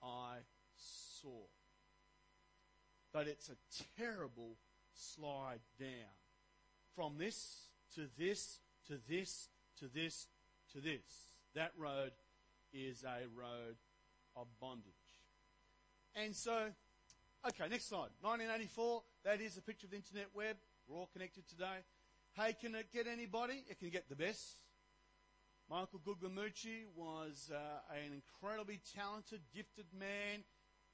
I 0.01 0.37
saw. 0.75 1.47
But 3.13 3.27
it's 3.27 3.49
a 3.49 4.01
terrible 4.01 4.57
slide 4.93 5.59
down. 5.79 6.15
From 6.95 7.17
this 7.17 7.69
to 7.95 8.07
this 8.17 8.59
to 8.87 8.99
this 9.07 9.49
to 9.79 9.87
this 9.87 10.27
to 10.73 10.79
this. 10.79 11.33
That 11.55 11.71
road 11.77 12.11
is 12.73 13.03
a 13.03 13.27
road 13.35 13.75
of 14.35 14.47
bondage. 14.59 14.93
And 16.15 16.35
so, 16.35 16.69
okay, 17.47 17.67
next 17.69 17.89
slide. 17.89 18.09
1984, 18.21 19.03
that 19.25 19.41
is 19.41 19.57
a 19.57 19.61
picture 19.61 19.87
of 19.87 19.91
the 19.91 19.97
internet 19.97 20.27
web. 20.33 20.55
We're 20.87 20.97
all 20.97 21.09
connected 21.11 21.47
today. 21.47 21.83
Hey, 22.33 22.55
can 22.59 22.75
it 22.75 22.87
get 22.93 23.05
anybody? 23.07 23.63
It 23.69 23.79
can 23.79 23.89
get 23.89 24.09
the 24.09 24.15
best. 24.15 24.63
Michael 25.69 25.99
Guglielmucci 26.05 26.85
was 26.95 27.51
uh, 27.53 27.93
an 27.93 28.13
incredibly 28.13 28.79
talented, 28.95 29.41
gifted 29.53 29.85
man. 29.97 30.43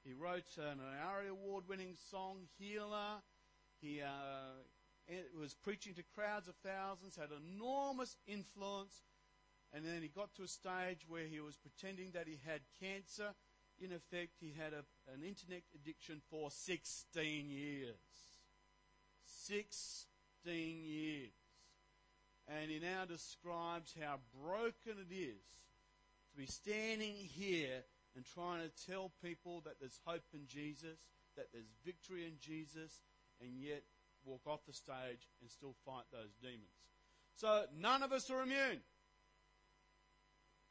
He 0.04 0.12
wrote 0.12 0.56
an 0.58 0.80
ARIA 1.06 1.32
Award 1.32 1.64
winning 1.68 1.94
song, 2.10 2.48
Healer. 2.58 3.22
He 3.80 4.00
uh, 4.00 5.16
was 5.38 5.54
preaching 5.54 5.94
to 5.94 6.02
crowds 6.14 6.48
of 6.48 6.54
thousands, 6.64 7.16
had 7.16 7.30
enormous 7.30 8.16
influence, 8.26 9.02
and 9.72 9.84
then 9.84 10.02
he 10.02 10.08
got 10.08 10.34
to 10.34 10.42
a 10.42 10.48
stage 10.48 11.06
where 11.08 11.24
he 11.24 11.40
was 11.40 11.56
pretending 11.56 12.12
that 12.12 12.26
he 12.26 12.38
had 12.44 12.60
cancer. 12.80 13.34
In 13.80 13.92
effect, 13.92 14.32
he 14.40 14.52
had 14.58 14.72
a, 14.72 14.84
an 15.12 15.22
internet 15.26 15.62
addiction 15.74 16.20
for 16.30 16.50
16 16.50 17.50
years. 17.50 17.96
16 19.24 20.06
years. 20.44 21.30
And 22.46 22.70
he 22.70 22.78
now 22.78 23.04
describes 23.06 23.94
how 24.00 24.18
broken 24.44 25.00
it 25.08 25.14
is 25.14 25.40
to 26.30 26.36
be 26.36 26.46
standing 26.46 27.14
here 27.14 27.84
and 28.16 28.24
trying 28.24 28.60
to 28.62 28.86
tell 28.86 29.12
people 29.22 29.62
that 29.64 29.74
there's 29.80 30.00
hope 30.04 30.24
in 30.34 30.46
Jesus, 30.46 30.98
that 31.36 31.46
there's 31.52 31.72
victory 31.84 32.26
in 32.26 32.34
Jesus, 32.40 33.00
and 33.40 33.50
yet 33.56 33.82
walk 34.24 34.42
off 34.46 34.60
the 34.66 34.72
stage 34.72 35.28
and 35.40 35.50
still 35.50 35.74
fight 35.86 36.04
those 36.12 36.34
demons. 36.42 36.76
So 37.36 37.64
none 37.78 38.02
of 38.02 38.12
us 38.12 38.30
are 38.30 38.42
immune. 38.42 38.80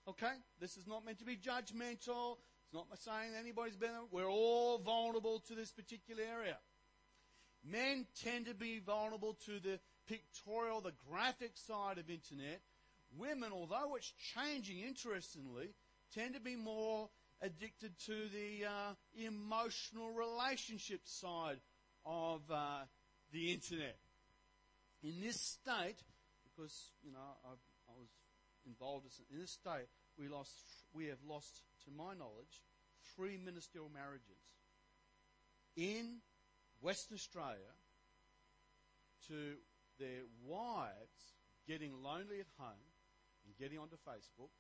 Okay? 0.08 0.34
This 0.60 0.78
is 0.78 0.88
not 0.88 1.06
meant 1.06 1.20
to 1.20 1.26
be 1.26 1.38
judgmental. 1.38 2.38
It's 2.72 2.76
not 2.76 2.88
saying 3.00 3.32
anybody's 3.40 3.76
better. 3.76 4.02
We're 4.12 4.30
all 4.30 4.78
vulnerable 4.78 5.42
to 5.48 5.56
this 5.56 5.72
particular 5.72 6.22
area. 6.22 6.58
Men 7.66 8.06
tend 8.24 8.46
to 8.46 8.54
be 8.54 8.80
vulnerable 8.80 9.36
to 9.48 9.60
the 9.60 9.80
pictorial, 10.08 10.80
the 10.80 10.94
graphic 11.10 11.54
side 11.56 11.98
of 11.98 12.10
internet. 12.12 12.62
Women, 13.18 13.50
although 13.52 13.96
it's 13.96 14.14
changing 14.36 14.82
interestingly, 14.82 15.74
tend 16.14 16.36
to 16.36 16.40
be 16.40 16.56
more 16.56 17.10
addicted 17.42 17.98
to 18.06 18.14
the 18.14 18.66
uh, 18.68 18.94
emotional 19.26 20.12
relationship 20.12 21.02
side 21.06 21.58
of 22.06 22.42
uh, 22.52 22.82
the 23.32 23.52
internet. 23.52 23.98
In 25.02 25.22
this 25.22 25.42
state, 25.42 25.98
because 26.44 26.92
you 27.04 27.12
know 27.12 27.18
I, 27.46 27.50
I 27.50 27.94
was 27.98 28.10
involved 28.68 29.08
in 29.32 29.40
this 29.40 29.52
state, 29.52 29.88
we 30.20 30.28
lost, 30.28 30.52
we 30.94 31.08
have 31.08 31.20
lost, 31.28 31.62
to 31.86 31.92
my 31.92 32.14
knowledge, 32.14 32.64
three 33.16 33.38
ministerial 33.38 33.90
marriages 33.90 34.42
in 35.76 36.20
Western 36.82 37.16
Australia 37.16 37.74
to 39.28 39.56
their 40.00 40.24
wives 40.46 41.38
getting 41.68 41.92
lonely 42.04 42.40
at 42.40 42.50
home 42.58 42.90
and 43.46 43.56
getting 43.58 43.78
onto 43.78 43.96
Facebook, 43.96 44.52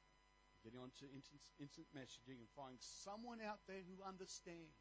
getting 0.63 0.79
onto 0.79 1.05
instant, 1.15 1.87
messaging 1.95 2.39
and 2.39 2.51
finding 2.55 2.79
someone 2.79 3.39
out 3.41 3.59
there 3.67 3.81
who 3.87 4.03
understands, 4.07 4.77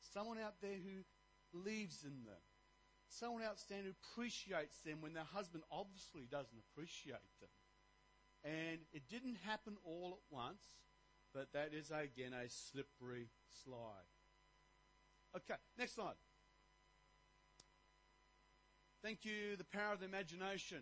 someone 0.00 0.38
out 0.38 0.54
there 0.62 0.78
who 0.78 1.04
believes 1.52 2.04
in 2.04 2.24
them, 2.24 2.42
someone 3.08 3.42
out 3.42 3.58
there 3.68 3.82
who 3.82 3.92
appreciates 3.92 4.80
them 4.80 5.00
when 5.00 5.14
their 5.14 5.28
husband 5.34 5.64
obviously 5.70 6.26
doesn't 6.30 6.58
appreciate 6.70 7.28
them. 7.40 7.50
And 8.48 8.78
it 8.94 9.02
didn't 9.10 9.36
happen 9.44 9.76
all 9.84 10.12
at 10.16 10.34
once, 10.34 10.62
but 11.34 11.52
that 11.52 11.74
is 11.74 11.90
again 11.90 12.32
a 12.32 12.48
slippery 12.48 13.28
slide. 13.62 14.08
Okay, 15.36 15.58
next 15.78 15.96
slide. 15.96 16.14
Thank 19.02 19.24
you, 19.24 19.56
the 19.56 19.64
power 19.64 19.92
of 19.92 20.00
the 20.00 20.06
imagination. 20.06 20.78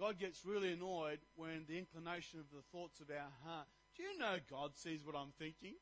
God 0.00 0.18
gets 0.18 0.44
really 0.44 0.72
annoyed 0.72 1.20
when 1.36 1.64
the 1.68 1.78
inclination 1.78 2.40
of 2.40 2.46
the 2.50 2.62
thoughts 2.72 3.00
of 3.00 3.10
our 3.10 3.30
heart. 3.44 3.68
Do 3.96 4.02
you 4.02 4.18
know 4.18 4.38
God 4.50 4.72
sees 4.74 5.04
what 5.04 5.14
I'm 5.14 5.32
thinking? 5.38 5.74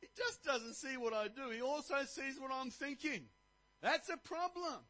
He 0.00 0.06
just 0.16 0.44
doesn't 0.44 0.74
see 0.74 0.96
what 0.96 1.12
I 1.12 1.26
do. 1.26 1.50
He 1.50 1.60
also 1.60 1.96
sees 2.06 2.38
what 2.38 2.52
I'm 2.52 2.70
thinking. 2.70 3.22
That's 3.82 4.08
a 4.10 4.16
problem. 4.16 4.84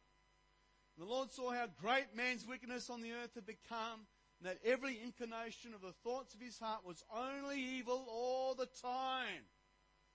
The 0.97 1.05
Lord 1.05 1.31
saw 1.31 1.51
how 1.51 1.67
great 1.79 2.15
man's 2.15 2.47
wickedness 2.47 2.89
on 2.89 3.01
the 3.01 3.11
earth 3.11 3.35
had 3.35 3.45
become, 3.45 4.07
and 4.39 4.49
that 4.49 4.57
every 4.65 4.99
inclination 5.03 5.73
of 5.73 5.81
the 5.81 5.93
thoughts 6.03 6.33
of 6.33 6.41
his 6.41 6.57
heart 6.57 6.85
was 6.85 7.03
only 7.15 7.61
evil 7.61 8.07
all 8.09 8.55
the 8.55 8.67
time. 8.81 9.45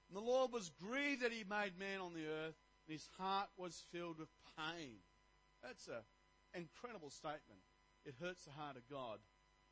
And 0.09 0.17
the 0.17 0.21
Lord 0.21 0.53
was 0.53 0.71
grieved 0.71 1.23
that 1.23 1.33
he 1.33 1.45
made 1.49 1.79
man 1.79 2.01
on 2.01 2.15
the 2.15 2.27
earth, 2.27 2.59
and 2.87 2.93
his 2.93 3.09
heart 3.17 3.49
was 3.57 3.85
filled 3.93 4.19
with 4.19 4.29
pain. 4.59 4.99
That's 5.63 5.87
an 5.87 6.03
incredible 6.55 7.11
statement. 7.11 7.63
It 8.05 8.15
hurts 8.21 8.45
the 8.45 8.51
heart 8.51 8.77
of 8.77 8.83
God 8.91 9.21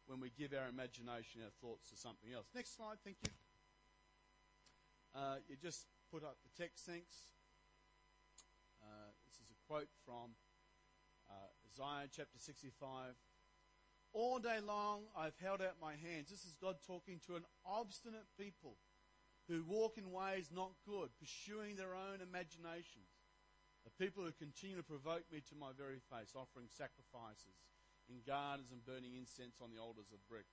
when 0.07 0.21
we 0.21 0.31
give 0.39 0.55
our 0.55 0.69
imagination, 0.69 1.43
our 1.43 1.51
thoughts 1.61 1.91
to 1.91 1.97
something 1.97 2.33
else. 2.33 2.47
Next 2.55 2.77
slide, 2.77 2.99
thank 3.03 3.17
you. 3.23 3.33
Uh, 5.15 5.37
you 5.49 5.57
just 5.61 5.87
put 6.13 6.23
up 6.23 6.37
the 6.43 6.63
text, 6.63 6.87
thanks. 6.87 7.27
Uh, 8.81 9.11
this 9.27 9.35
is 9.43 9.51
a 9.51 9.59
quote 9.67 9.91
from 10.07 10.31
Isaiah 11.81 12.13
chapter 12.13 12.37
65. 12.37 13.17
All 14.13 14.39
day 14.39 14.61
long 14.61 15.09
I've 15.17 15.39
held 15.41 15.65
out 15.65 15.81
my 15.81 15.97
hands. 15.97 16.29
This 16.29 16.45
is 16.45 16.61
God 16.61 16.77
talking 16.85 17.21
to 17.25 17.41
an 17.41 17.49
obstinate 17.65 18.29
people 18.37 18.77
who 19.49 19.65
walk 19.65 19.97
in 19.97 20.13
ways 20.13 20.53
not 20.53 20.77
good, 20.85 21.09
pursuing 21.17 21.77
their 21.77 21.97
own 21.97 22.21
imaginations. 22.21 23.09
A 23.89 23.93
people 23.97 24.25
who 24.25 24.33
continue 24.37 24.77
to 24.77 24.85
provoke 24.85 25.25
me 25.33 25.41
to 25.49 25.57
my 25.57 25.73
very 25.73 26.05
face, 26.13 26.37
offering 26.37 26.69
sacrifices 26.69 27.65
in 28.13 28.21
gardens 28.29 28.77
and 28.77 28.85
burning 28.85 29.17
incense 29.17 29.57
on 29.65 29.73
the 29.73 29.81
altars 29.81 30.13
of 30.13 30.21
brick, 30.29 30.45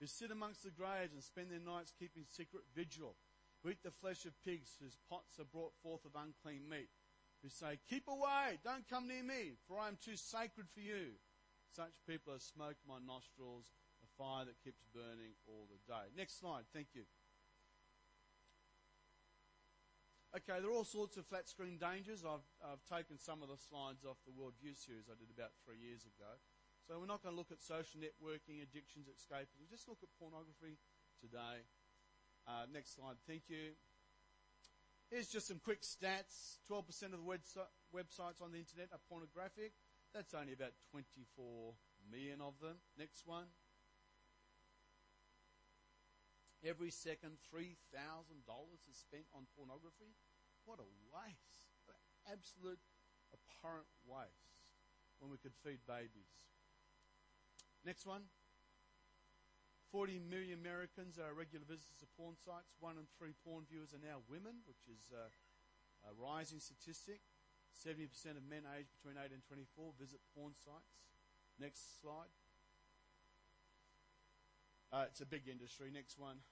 who 0.00 0.06
sit 0.06 0.28
amongst 0.28 0.68
the 0.68 0.74
graves 0.74 1.16
and 1.16 1.24
spend 1.24 1.48
their 1.48 1.64
nights 1.64 1.96
keeping 1.96 2.28
secret 2.28 2.68
vigil, 2.76 3.16
who 3.62 3.72
eat 3.72 3.80
the 3.80 3.94
flesh 4.04 4.28
of 4.28 4.36
pigs 4.44 4.76
whose 4.76 5.00
pots 5.08 5.40
are 5.40 5.48
brought 5.48 5.72
forth 5.80 6.04
of 6.04 6.12
unclean 6.12 6.68
meat, 6.68 6.92
who 7.44 7.52
say, 7.52 7.76
Keep 7.84 8.08
away, 8.08 8.56
don't 8.64 8.88
come 8.88 9.04
near 9.04 9.22
me, 9.22 9.60
for 9.68 9.76
I 9.76 9.92
am 9.92 10.00
too 10.00 10.16
sacred 10.16 10.72
for 10.72 10.80
you. 10.80 11.20
Such 11.68 12.00
people 12.08 12.32
are 12.32 12.40
smoke 12.40 12.80
in 12.80 12.88
my 12.88 13.04
nostrils, 13.04 13.68
a 14.00 14.08
fire 14.16 14.48
that 14.48 14.64
keeps 14.64 14.80
burning 14.96 15.36
all 15.44 15.68
the 15.68 15.76
day. 15.84 16.08
Next 16.16 16.40
slide, 16.40 16.64
thank 16.72 16.96
you. 16.96 17.04
Okay, 20.32 20.58
there 20.58 20.72
are 20.72 20.74
all 20.74 20.88
sorts 20.88 21.20
of 21.20 21.28
flat 21.28 21.46
screen 21.46 21.76
dangers. 21.76 22.24
I've, 22.24 22.42
I've 22.58 22.82
taken 22.88 23.20
some 23.20 23.44
of 23.44 23.52
the 23.52 23.60
slides 23.60 24.02
off 24.02 24.18
the 24.26 24.34
World 24.34 24.58
View 24.58 24.74
series 24.74 25.06
I 25.06 25.14
did 25.14 25.30
about 25.30 25.54
three 25.62 25.78
years 25.78 26.02
ago. 26.02 26.40
So 26.88 26.98
we're 26.98 27.06
not 27.06 27.22
going 27.22 27.36
to 27.36 27.38
look 27.38 27.54
at 27.54 27.62
social 27.62 28.02
networking, 28.02 28.58
addictions, 28.58 29.06
escapism. 29.06 29.70
Just 29.70 29.86
look 29.86 30.02
at 30.02 30.10
pornography 30.18 30.80
today. 31.22 31.62
Uh, 32.50 32.66
next 32.66 32.98
slide, 32.98 33.20
thank 33.30 33.46
you. 33.46 33.78
Here's 35.14 35.30
just 35.30 35.46
some 35.46 35.62
quick 35.62 35.86
stats. 35.86 36.58
12% 36.66 37.14
of 37.14 37.22
the 37.22 37.30
websites 37.94 38.42
on 38.42 38.50
the 38.50 38.58
internet 38.58 38.90
are 38.90 38.98
pornographic. 39.06 39.70
That's 40.10 40.34
only 40.34 40.58
about 40.58 40.74
24 40.90 41.70
million 42.10 42.42
of 42.42 42.58
them. 42.58 42.82
Next 42.98 43.22
one. 43.22 43.46
Every 46.66 46.90
second, 46.90 47.38
$3,000 47.46 47.78
is 48.90 48.98
spent 48.98 49.30
on 49.30 49.46
pornography. 49.54 50.18
What 50.66 50.82
a 50.82 50.90
waste. 51.14 51.70
What 51.86 51.94
an 51.94 52.34
absolute 52.34 52.82
abhorrent 53.30 53.86
waste 54.02 54.66
when 55.22 55.30
we 55.30 55.38
could 55.38 55.54
feed 55.62 55.86
babies. 55.86 56.42
Next 57.86 58.02
one. 58.02 58.26
40 59.94 60.26
million 60.26 60.58
Americans 60.58 61.22
are 61.22 61.30
regular 61.30 61.62
visitors 61.62 61.94
to 62.02 62.06
porn 62.18 62.34
sites. 62.34 62.74
One 62.82 62.98
in 62.98 63.06
three 63.14 63.30
porn 63.46 63.62
viewers 63.62 63.94
are 63.94 64.02
now 64.02 64.26
women, 64.26 64.58
which 64.66 64.90
is 64.90 65.14
a, 65.14 65.30
a 66.02 66.10
rising 66.18 66.58
statistic. 66.58 67.22
70% 67.78 68.10
of 68.34 68.42
men 68.42 68.66
aged 68.74 68.90
between 68.98 69.14
8 69.14 69.30
and 69.30 69.38
24 69.46 69.94
visit 69.94 70.18
porn 70.34 70.50
sites. 70.58 70.98
Next 71.62 72.02
slide. 72.02 72.26
Uh, 74.90 75.06
it's 75.06 75.22
a 75.22 75.30
big 75.30 75.46
industry. 75.46 75.94
Next 75.94 76.18
one. 76.18 76.42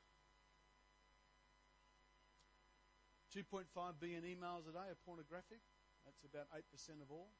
2.5 3.35 3.67
billion 3.99 4.23
emails 4.23 4.71
a 4.71 4.73
day 4.75 4.87
are 4.87 5.03
pornographic. 5.03 5.67
That's 6.07 6.23
about 6.23 6.47
8% 6.55 6.63
of 7.03 7.11
all. 7.11 7.35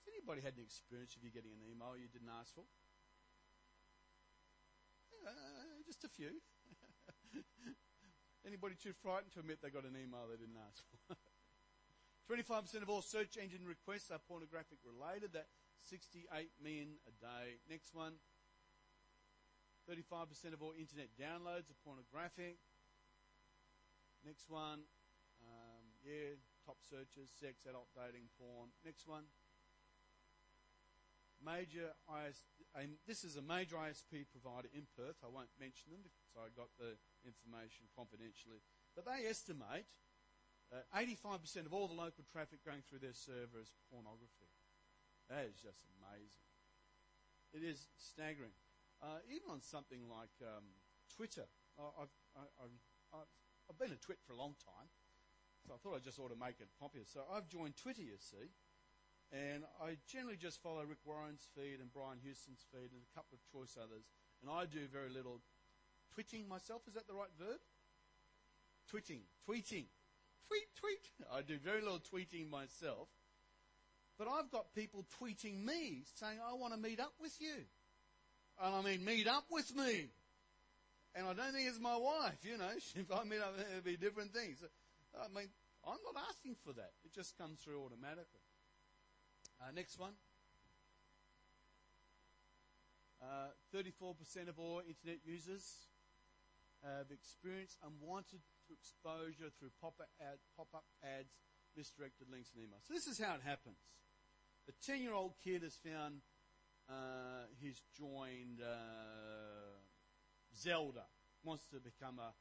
Has 0.00 0.16
anybody 0.16 0.40
had 0.40 0.56
an 0.56 0.64
experience 0.64 1.12
of 1.12 1.20
you 1.20 1.28
getting 1.28 1.52
an 1.52 1.60
email 1.60 1.92
you 1.92 2.08
didn't 2.08 2.32
ask 2.32 2.56
for? 2.56 2.64
Uh, 5.22 5.82
just 5.86 6.04
a 6.04 6.08
few. 6.08 6.42
Anybody 8.46 8.74
too 8.74 8.92
frightened 9.02 9.32
to 9.34 9.40
admit 9.40 9.62
they 9.62 9.70
got 9.70 9.86
an 9.86 9.94
email 9.94 10.26
they 10.26 10.36
didn't 10.36 10.58
ask 10.58 10.82
for? 10.90 11.14
25% 12.30 12.82
of 12.82 12.90
all 12.90 13.02
search 13.02 13.38
engine 13.38 13.66
requests 13.66 14.10
are 14.10 14.18
pornographic 14.18 14.78
related. 14.82 15.30
That's 15.32 15.54
68 15.86 16.50
million 16.62 16.98
a 17.06 17.14
day. 17.22 17.62
Next 17.68 17.94
one. 17.94 18.18
35% 19.90 20.54
of 20.54 20.62
all 20.62 20.74
internet 20.78 21.10
downloads 21.18 21.70
are 21.70 21.78
pornographic. 21.82 22.58
Next 24.24 24.48
one. 24.48 24.86
Um, 25.42 25.84
yeah, 26.06 26.38
top 26.62 26.78
searches, 26.78 27.30
sex, 27.34 27.66
adult 27.66 27.90
dating, 27.94 28.30
porn. 28.38 28.70
Next 28.86 29.06
one. 29.06 29.26
Major 31.42 31.90
IS, 32.06 32.46
this 33.06 33.26
is 33.26 33.36
a 33.36 33.42
major 33.42 33.76
ISP 33.76 34.30
provider 34.30 34.70
in 34.70 34.86
Perth. 34.94 35.18
I 35.26 35.28
won't 35.28 35.50
mention 35.58 35.90
them 35.90 36.06
because 36.06 36.38
I 36.38 36.46
got 36.54 36.70
the 36.78 36.94
information 37.26 37.90
confidentially. 37.92 38.62
But 38.94 39.04
they 39.04 39.26
estimate 39.26 39.90
uh, 40.72 40.86
85% 40.96 41.66
of 41.66 41.74
all 41.74 41.90
the 41.90 41.98
local 41.98 42.24
traffic 42.30 42.64
going 42.64 42.80
through 42.86 43.04
their 43.04 43.16
server 43.16 43.60
is 43.60 43.74
pornography. 43.92 44.48
That 45.28 45.44
is 45.50 45.60
just 45.60 45.84
amazing. 46.00 46.48
It 47.52 47.60
is 47.60 47.92
staggering. 48.00 48.56
Uh, 49.02 49.20
even 49.28 49.52
on 49.52 49.60
something 49.60 50.08
like 50.08 50.32
um, 50.40 50.78
Twitter, 51.10 51.44
I've, 51.76 52.14
I, 52.32 52.46
I've, 52.62 52.78
I've 53.68 53.78
been 53.78 53.92
a 53.92 54.00
twit 54.00 54.22
for 54.24 54.32
a 54.32 54.40
long 54.40 54.54
time, 54.62 54.88
so 55.66 55.74
I 55.74 55.78
thought 55.82 55.96
I 55.96 56.00
just 56.00 56.18
ought 56.18 56.32
to 56.32 56.38
make 56.38 56.60
it 56.60 56.72
popular. 56.80 57.04
So 57.04 57.26
I've 57.28 57.48
joined 57.48 57.76
Twitter, 57.76 58.02
you 58.02 58.16
see, 58.16 58.54
and 59.32 59.64
I 59.80 59.96
generally 60.06 60.36
just 60.36 60.62
follow 60.62 60.84
Rick 60.84 61.00
Warren's 61.04 61.48
feed 61.56 61.80
and 61.80 61.92
Brian 61.92 62.20
Houston's 62.22 62.64
feed 62.70 62.92
and 62.92 63.00
a 63.00 63.14
couple 63.16 63.32
of 63.32 63.42
choice 63.48 63.76
others, 63.80 64.04
and 64.42 64.50
I 64.52 64.66
do 64.66 64.84
very 64.92 65.08
little 65.08 65.40
twitting 66.14 66.46
myself. 66.46 66.82
Is 66.86 66.94
that 66.94 67.08
the 67.08 67.14
right 67.16 67.32
verb? 67.40 67.60
Twitting, 68.90 69.24
tweeting, 69.48 69.88
tweet, 70.48 70.68
tweet. 70.76 71.04
I 71.32 71.40
do 71.40 71.56
very 71.56 71.80
little 71.80 72.00
tweeting 72.00 72.50
myself, 72.50 73.08
but 74.18 74.28
I've 74.28 74.50
got 74.50 74.74
people 74.74 75.06
tweeting 75.18 75.64
me 75.64 76.04
saying, 76.20 76.38
"I 76.44 76.52
want 76.52 76.74
to 76.74 76.80
meet 76.80 77.00
up 77.00 77.14
with 77.18 77.40
you," 77.40 77.64
and 78.60 78.74
I 78.74 78.82
mean 78.82 79.04
meet 79.04 79.26
up 79.26 79.46
with 79.50 79.74
me. 79.74 80.10
And 81.14 81.26
I 81.26 81.34
don't 81.34 81.52
think 81.52 81.68
it's 81.68 81.80
my 81.80 81.96
wife, 81.96 82.40
you 82.42 82.56
know. 82.56 82.72
If 82.96 83.12
I 83.12 83.24
meet 83.24 83.40
up, 83.40 83.54
it'll 83.58 83.84
be 83.84 83.96
different 83.96 84.32
things. 84.32 84.64
I 85.14 85.28
mean, 85.28 85.48
I'm 85.84 85.98
not 86.04 86.24
asking 86.28 86.56
for 86.64 86.72
that. 86.72 86.92
It 87.04 87.12
just 87.12 87.36
comes 87.36 87.60
through 87.60 87.84
automatically. 87.84 88.41
Uh, 89.62 89.70
next 89.70 89.98
one. 89.98 90.12
Uh, 93.22 93.54
34% 93.70 94.48
of 94.48 94.58
all 94.58 94.82
internet 94.82 95.20
users 95.24 95.62
have 96.82 97.06
experienced 97.14 97.78
unwanted 97.86 98.42
exposure 98.66 99.54
through 99.58 99.70
pop-up, 99.80 100.10
ad, 100.20 100.42
pop-up 100.56 100.84
ads, 101.04 101.30
misdirected 101.76 102.26
links 102.26 102.50
and 102.56 102.66
emails. 102.66 102.82
So 102.88 102.94
this 102.94 103.06
is 103.06 103.22
how 103.22 103.34
it 103.38 103.42
happens. 103.46 103.78
A 104.66 104.74
10-year-old 104.90 105.34
kid 105.44 105.62
has 105.62 105.78
found 105.78 106.22
uh, 106.90 107.46
he's 107.62 107.80
joined 107.96 108.58
uh, 108.58 109.78
Zelda, 110.58 111.06
wants 111.44 111.66
to 111.70 111.78
become 111.78 112.18
a 112.18 112.34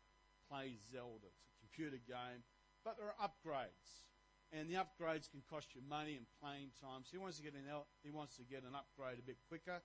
play 0.50 0.82
Zelda. 0.92 1.30
It's 1.30 1.54
a 1.54 1.62
computer 1.62 2.02
game, 2.02 2.42
but 2.84 2.98
there 2.98 3.14
are 3.14 3.20
upgrades, 3.22 4.10
and 4.52 4.70
the 4.70 4.76
upgrades 4.76 5.32
can 5.32 5.42
cost 5.50 5.74
you 5.74 5.82
money 5.88 6.20
and 6.20 6.26
playing 6.44 6.76
time. 6.80 7.08
So 7.08 7.12
he 7.12 7.18
wants 7.18 7.38
to 7.38 7.44
get 7.44 7.54
an 7.54 7.64
he 8.04 8.12
wants 8.12 8.36
to 8.38 8.44
get 8.44 8.64
an 8.64 8.76
upgrade 8.76 9.20
a 9.20 9.26
bit 9.26 9.38
quicker. 9.48 9.82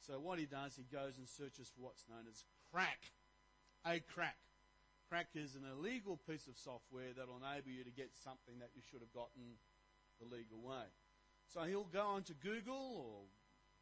So 0.00 0.20
what 0.20 0.38
he 0.38 0.46
does, 0.46 0.76
he 0.76 0.84
goes 0.84 1.18
and 1.18 1.28
searches 1.28 1.70
for 1.74 1.82
what's 1.82 2.04
known 2.08 2.24
as 2.30 2.44
crack. 2.72 3.12
A 3.84 4.00
crack. 4.00 4.38
Crack 5.08 5.28
is 5.34 5.54
an 5.54 5.64
illegal 5.64 6.20
piece 6.28 6.46
of 6.46 6.56
software 6.56 7.12
that 7.16 7.26
will 7.26 7.40
enable 7.40 7.70
you 7.70 7.84
to 7.84 7.90
get 7.90 8.10
something 8.12 8.58
that 8.60 8.70
you 8.76 8.82
should 8.84 9.00
have 9.00 9.12
gotten 9.12 9.56
the 10.20 10.26
legal 10.26 10.60
way. 10.60 10.88
So 11.52 11.62
he'll 11.62 11.88
go 11.88 12.06
onto 12.16 12.34
Google 12.34 12.76
or 12.76 13.24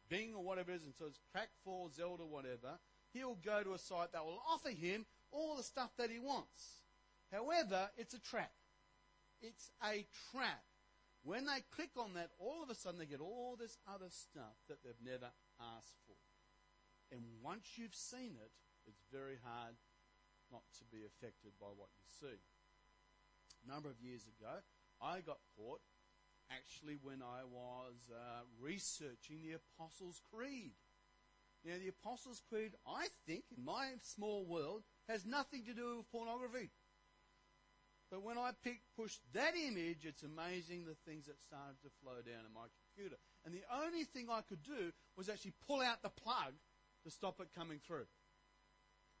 Bing 0.09 0.33
or 0.35 0.43
whatever 0.43 0.71
it 0.71 0.75
is 0.75 0.85
and 0.85 0.95
says 0.95 1.19
crack 1.31 1.49
for 1.63 1.89
Zelda, 1.91 2.23
whatever. 2.23 2.79
He'll 3.13 3.37
go 3.43 3.63
to 3.63 3.73
a 3.73 3.79
site 3.79 4.13
that 4.13 4.25
will 4.25 4.41
offer 4.49 4.69
him 4.69 5.05
all 5.31 5.55
the 5.55 5.63
stuff 5.63 5.91
that 5.97 6.09
he 6.09 6.19
wants. 6.19 6.83
However, 7.31 7.89
it's 7.97 8.13
a 8.13 8.19
trap. 8.19 8.51
It's 9.41 9.71
a 9.83 10.05
trap. 10.31 10.63
When 11.23 11.45
they 11.45 11.61
click 11.75 11.91
on 11.97 12.13
that, 12.13 12.31
all 12.39 12.63
of 12.63 12.69
a 12.69 12.75
sudden 12.75 12.99
they 12.99 13.05
get 13.05 13.19
all 13.19 13.57
this 13.59 13.77
other 13.87 14.09
stuff 14.09 14.55
that 14.69 14.83
they've 14.83 15.03
never 15.03 15.29
asked 15.59 15.99
for. 16.07 16.15
And 17.11 17.23
once 17.43 17.75
you've 17.75 17.95
seen 17.95 18.35
it, 18.39 18.51
it's 18.87 19.03
very 19.11 19.37
hard 19.43 19.75
not 20.51 20.63
to 20.79 20.83
be 20.87 21.03
affected 21.03 21.51
by 21.59 21.67
what 21.75 21.89
you 21.99 22.07
see. 22.07 22.39
A 23.67 23.67
number 23.67 23.89
of 23.89 23.99
years 23.99 24.23
ago, 24.23 24.63
I 25.01 25.19
got 25.19 25.39
caught 25.57 25.81
actually 26.51 26.97
when 27.01 27.21
I 27.21 27.43
was 27.43 28.09
uh, 28.11 28.47
researching 28.61 29.43
the 29.43 29.59
Apostles' 29.59 30.21
Creed. 30.31 30.71
Now, 31.65 31.75
the 31.79 31.89
Apostles' 31.89 32.41
Creed, 32.47 32.71
I 32.87 33.07
think, 33.25 33.43
in 33.55 33.65
my 33.65 33.91
small 34.01 34.45
world, 34.45 34.83
has 35.09 35.25
nothing 35.25 35.65
to 35.65 35.73
do 35.73 35.97
with 35.97 36.11
pornography. 36.11 36.69
But 38.09 38.23
when 38.23 38.37
I 38.37 38.51
pick, 38.63 38.79
pushed 38.95 39.19
that 39.33 39.53
image, 39.55 40.05
it's 40.05 40.23
amazing 40.23 40.85
the 40.85 40.95
things 41.05 41.25
that 41.27 41.41
started 41.41 41.75
to 41.83 41.89
flow 42.01 42.23
down 42.23 42.47
in 42.47 42.53
my 42.55 42.71
computer. 42.71 43.19
And 43.43 43.53
the 43.53 43.67
only 43.83 44.05
thing 44.05 44.27
I 44.31 44.41
could 44.41 44.63
do 44.63 44.93
was 45.17 45.27
actually 45.27 45.53
pull 45.67 45.81
out 45.81 46.01
the 46.01 46.09
plug 46.09 46.55
to 47.03 47.11
stop 47.11 47.41
it 47.41 47.49
coming 47.53 47.79
through. 47.85 48.07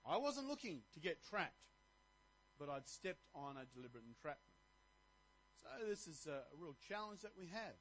I 0.07 0.15
wasn't 0.17 0.47
looking 0.47 0.83
to 0.93 0.99
get 1.01 1.19
trapped, 1.27 1.67
but 2.57 2.69
I'd 2.69 2.87
stepped 2.87 3.27
on 3.35 3.57
a 3.57 3.67
deliberate 3.75 4.07
entrapment. 4.07 4.55
So 5.59 5.67
this 5.85 6.07
is 6.07 6.27
a, 6.27 6.47
real 6.55 6.75
challenge 6.87 7.21
that 7.21 7.35
we 7.37 7.47
have. 7.47 7.75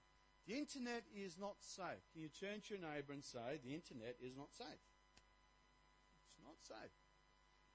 The 0.48 0.58
internet 0.58 1.04
is 1.14 1.38
not 1.38 1.56
safe. 1.60 2.02
Can 2.12 2.22
you 2.22 2.28
turn 2.28 2.60
to 2.66 2.74
your 2.74 2.82
neighbour 2.82 3.12
and 3.12 3.22
say, 3.22 3.62
the 3.62 3.74
internet 3.74 4.16
is 4.20 4.36
not 4.36 4.50
safe? 4.52 4.82
It's 6.26 6.42
not 6.42 6.58
safe. 6.62 6.94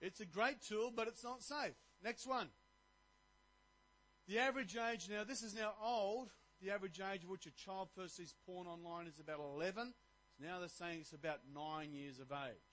It's 0.02 0.20
a 0.20 0.26
great 0.26 0.62
tool, 0.62 0.92
but 0.94 1.08
it's 1.08 1.24
not 1.24 1.44
safe. 1.44 1.76
Next 2.04 2.28
one. 2.28 2.50
The 4.28 4.40
average 4.40 4.78
age, 4.78 5.10
now 5.10 5.24
this 5.24 5.42
is 5.42 5.56
now 5.56 5.74
old, 5.84 6.30
the 6.62 6.72
average 6.72 7.02
age 7.14 7.24
of 7.24 7.30
which 7.30 7.48
a 7.48 7.52
child 7.52 7.90
first 7.96 8.18
sees 8.18 8.34
porn 8.46 8.68
online 8.68 9.08
is 9.08 9.20
about 9.20 9.40
11. 9.40 9.94
So 10.38 10.46
now 10.46 10.60
they're 10.60 10.70
saying 10.70 11.00
it's 11.02 11.14
about 11.14 11.40
9 11.54 11.94
years 11.94 12.20
of 12.20 12.32
age. 12.32 12.72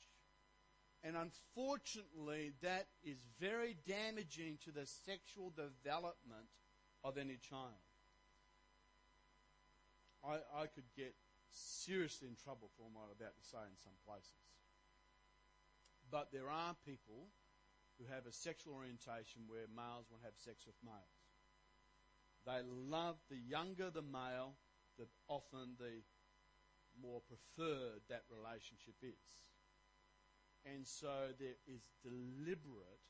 And 1.03 1.17
unfortunately, 1.17 2.53
that 2.63 2.87
is 3.05 3.19
very 3.41 3.77
damaging 3.87 4.59
to 4.65 4.73
the 4.73 4.85
sexual 4.85 5.53
development 5.55 6.51
of 7.05 7.17
any 7.17 7.39
child. 7.39 7.81
I, 10.27 10.43
I 10.63 10.67
could 10.67 10.91
get 10.97 11.15
seriously 11.51 12.29
in 12.29 12.35
trouble 12.35 12.71
for 12.77 12.83
what 12.83 13.07
I'm 13.07 13.15
about 13.15 13.39
to 13.39 13.47
say 13.47 13.63
in 13.63 13.79
some 13.79 13.95
places. 14.05 14.43
But 16.11 16.33
there 16.33 16.51
are 16.51 16.75
people 16.85 17.31
who 17.99 18.07
have 18.13 18.27
a 18.27 18.33
sexual 18.33 18.75
orientation 18.75 19.47
where 19.47 19.71
males 19.71 20.11
want 20.11 20.23
to 20.23 20.29
have 20.29 20.39
sex 20.39 20.67
with 20.67 20.77
males. 20.85 21.18
They 22.47 22.61
love 22.65 23.17
the 23.31 23.37
younger 23.37 23.91
the 23.91 24.03
male, 24.03 24.57
the 24.99 25.07
often 25.29 25.77
the 25.79 26.03
more 27.01 27.21
preferred 27.23 28.03
that 28.09 28.25
relationship 28.31 28.97
is. 29.03 29.45
And 30.65 30.87
so 30.87 31.33
there 31.39 31.59
is 31.67 31.87
deliberate, 32.03 33.05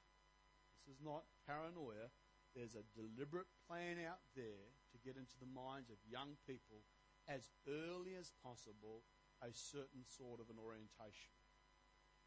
this 0.86 0.96
is 0.96 1.02
not 1.02 1.24
paranoia, 1.46 2.12
there's 2.54 2.76
a 2.76 2.86
deliberate 2.94 3.48
plan 3.66 3.96
out 4.04 4.20
there 4.36 4.68
to 4.92 4.98
get 5.04 5.16
into 5.16 5.38
the 5.40 5.48
minds 5.48 5.90
of 5.90 5.96
young 6.10 6.36
people 6.46 6.84
as 7.28 7.50
early 7.68 8.16
as 8.18 8.32
possible 8.42 9.04
a 9.42 9.52
certain 9.52 10.02
sort 10.04 10.40
of 10.40 10.50
an 10.50 10.58
orientation. 10.58 11.36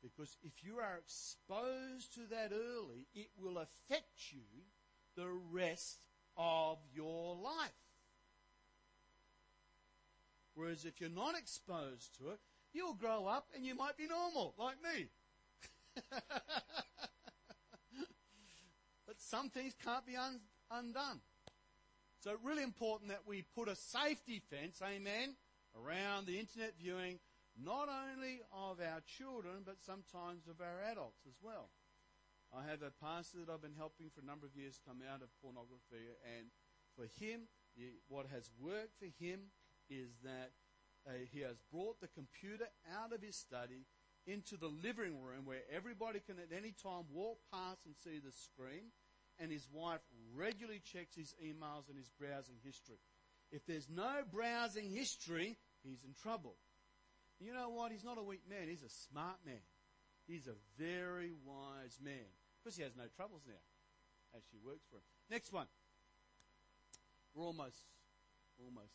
Because 0.02 0.38
if 0.42 0.64
you 0.64 0.78
are 0.78 0.98
exposed 0.98 2.14
to 2.16 2.26
that 2.30 2.52
early, 2.54 3.08
it 3.14 3.30
will 3.38 3.58
affect 3.58 4.32
you 4.32 4.66
the 5.16 5.30
rest 5.30 6.02
of 6.38 6.78
your 6.94 7.36
life. 7.36 7.72
Whereas 10.54 10.86
if 10.86 11.00
you're 11.00 11.10
not 11.10 11.38
exposed 11.38 12.18
to 12.18 12.30
it, 12.32 12.40
you'll 12.74 12.94
grow 12.94 13.26
up 13.26 13.48
and 13.56 13.66
you 13.66 13.76
might 13.76 13.98
be 13.98 14.08
normal, 14.08 14.54
like 14.58 14.76
me. 14.84 15.08
but 19.08 19.20
some 19.20 19.50
things 19.50 19.74
can't 19.84 20.06
be 20.06 20.16
un- 20.16 20.42
undone. 20.70 21.22
So 22.20 22.32
it's 22.32 22.44
really 22.44 22.64
important 22.64 23.10
that 23.10 23.22
we 23.26 23.44
put 23.56 23.68
a 23.68 23.76
safety 23.76 24.42
fence, 24.50 24.82
amen, 24.84 25.36
around 25.76 26.28
the 26.28 26.40
internet 26.40 26.76
viewing, 26.80 27.20
not 27.60 27.90
only 27.90 28.42
of 28.54 28.80
our 28.80 29.02
children, 29.18 29.64
but 29.66 29.82
sometimes 29.84 30.48
of 30.48 30.62
our 30.62 30.92
adults 30.92 31.22
as 31.28 31.36
well. 31.42 31.70
I 32.52 32.68
have 32.70 32.84
a 32.84 32.92
pastor 33.00 33.40
that 33.40 33.52
I've 33.52 33.62
been 33.62 33.80
helping 33.80 34.12
for 34.12 34.20
a 34.20 34.28
number 34.28 34.46
of 34.46 34.56
years 34.60 34.80
come 34.86 35.00
out 35.08 35.24
of 35.24 35.32
pornography, 35.40 36.12
and 36.38 36.52
for 36.96 37.08
him, 37.24 37.48
what 38.10 38.28
has 38.28 38.52
worked 38.60 39.00
for 39.00 39.08
him 39.24 39.56
is 39.90 40.12
that 40.24 40.52
uh, 41.08 41.12
he 41.32 41.40
has 41.42 41.56
brought 41.72 42.02
the 42.02 42.12
computer 42.12 42.68
out 42.92 43.14
of 43.14 43.22
his 43.24 43.38
study 43.38 43.88
into 44.28 44.58
the 44.58 44.68
living 44.68 45.24
room 45.24 45.46
where 45.46 45.64
everybody 45.74 46.20
can 46.20 46.38
at 46.40 46.52
any 46.56 46.76
time 46.76 47.08
walk 47.12 47.40
past 47.52 47.86
and 47.86 47.96
see 47.96 48.20
the 48.20 48.36
screen, 48.36 48.92
and 49.40 49.50
his 49.50 49.68
wife 49.72 50.02
regularly 50.36 50.82
checks 50.84 51.16
his 51.16 51.34
emails 51.42 51.88
and 51.88 51.98
his 51.98 52.12
browsing 52.20 52.60
history. 52.64 53.00
If 53.52 53.66
there's 53.66 53.90
no 53.90 54.24
browsing 54.30 54.92
history, 54.92 55.58
he's 55.84 56.04
in 56.04 56.14
trouble. 56.22 56.56
You 57.40 57.54
know 57.54 57.70
what? 57.70 57.92
He's 57.92 58.04
not 58.04 58.20
a 58.20 58.24
weak 58.24 58.44
man, 58.50 58.68
he's 58.68 58.84
a 58.84 58.90
smart 58.90 59.38
man. 59.46 59.64
He's 60.28 60.48
a 60.48 60.56
very 60.78 61.32
wise 61.44 61.98
man. 62.04 62.30
Because 62.62 62.78
he 62.78 62.84
has 62.84 62.96
no 62.96 63.10
troubles 63.16 63.42
now. 63.48 63.62
As 64.38 64.44
she 64.50 64.58
works 64.64 64.86
for 64.90 64.98
him. 64.98 65.08
Next 65.30 65.52
one. 65.52 65.68
We're 67.34 67.44
almost, 67.44 67.90
almost. 68.60 68.94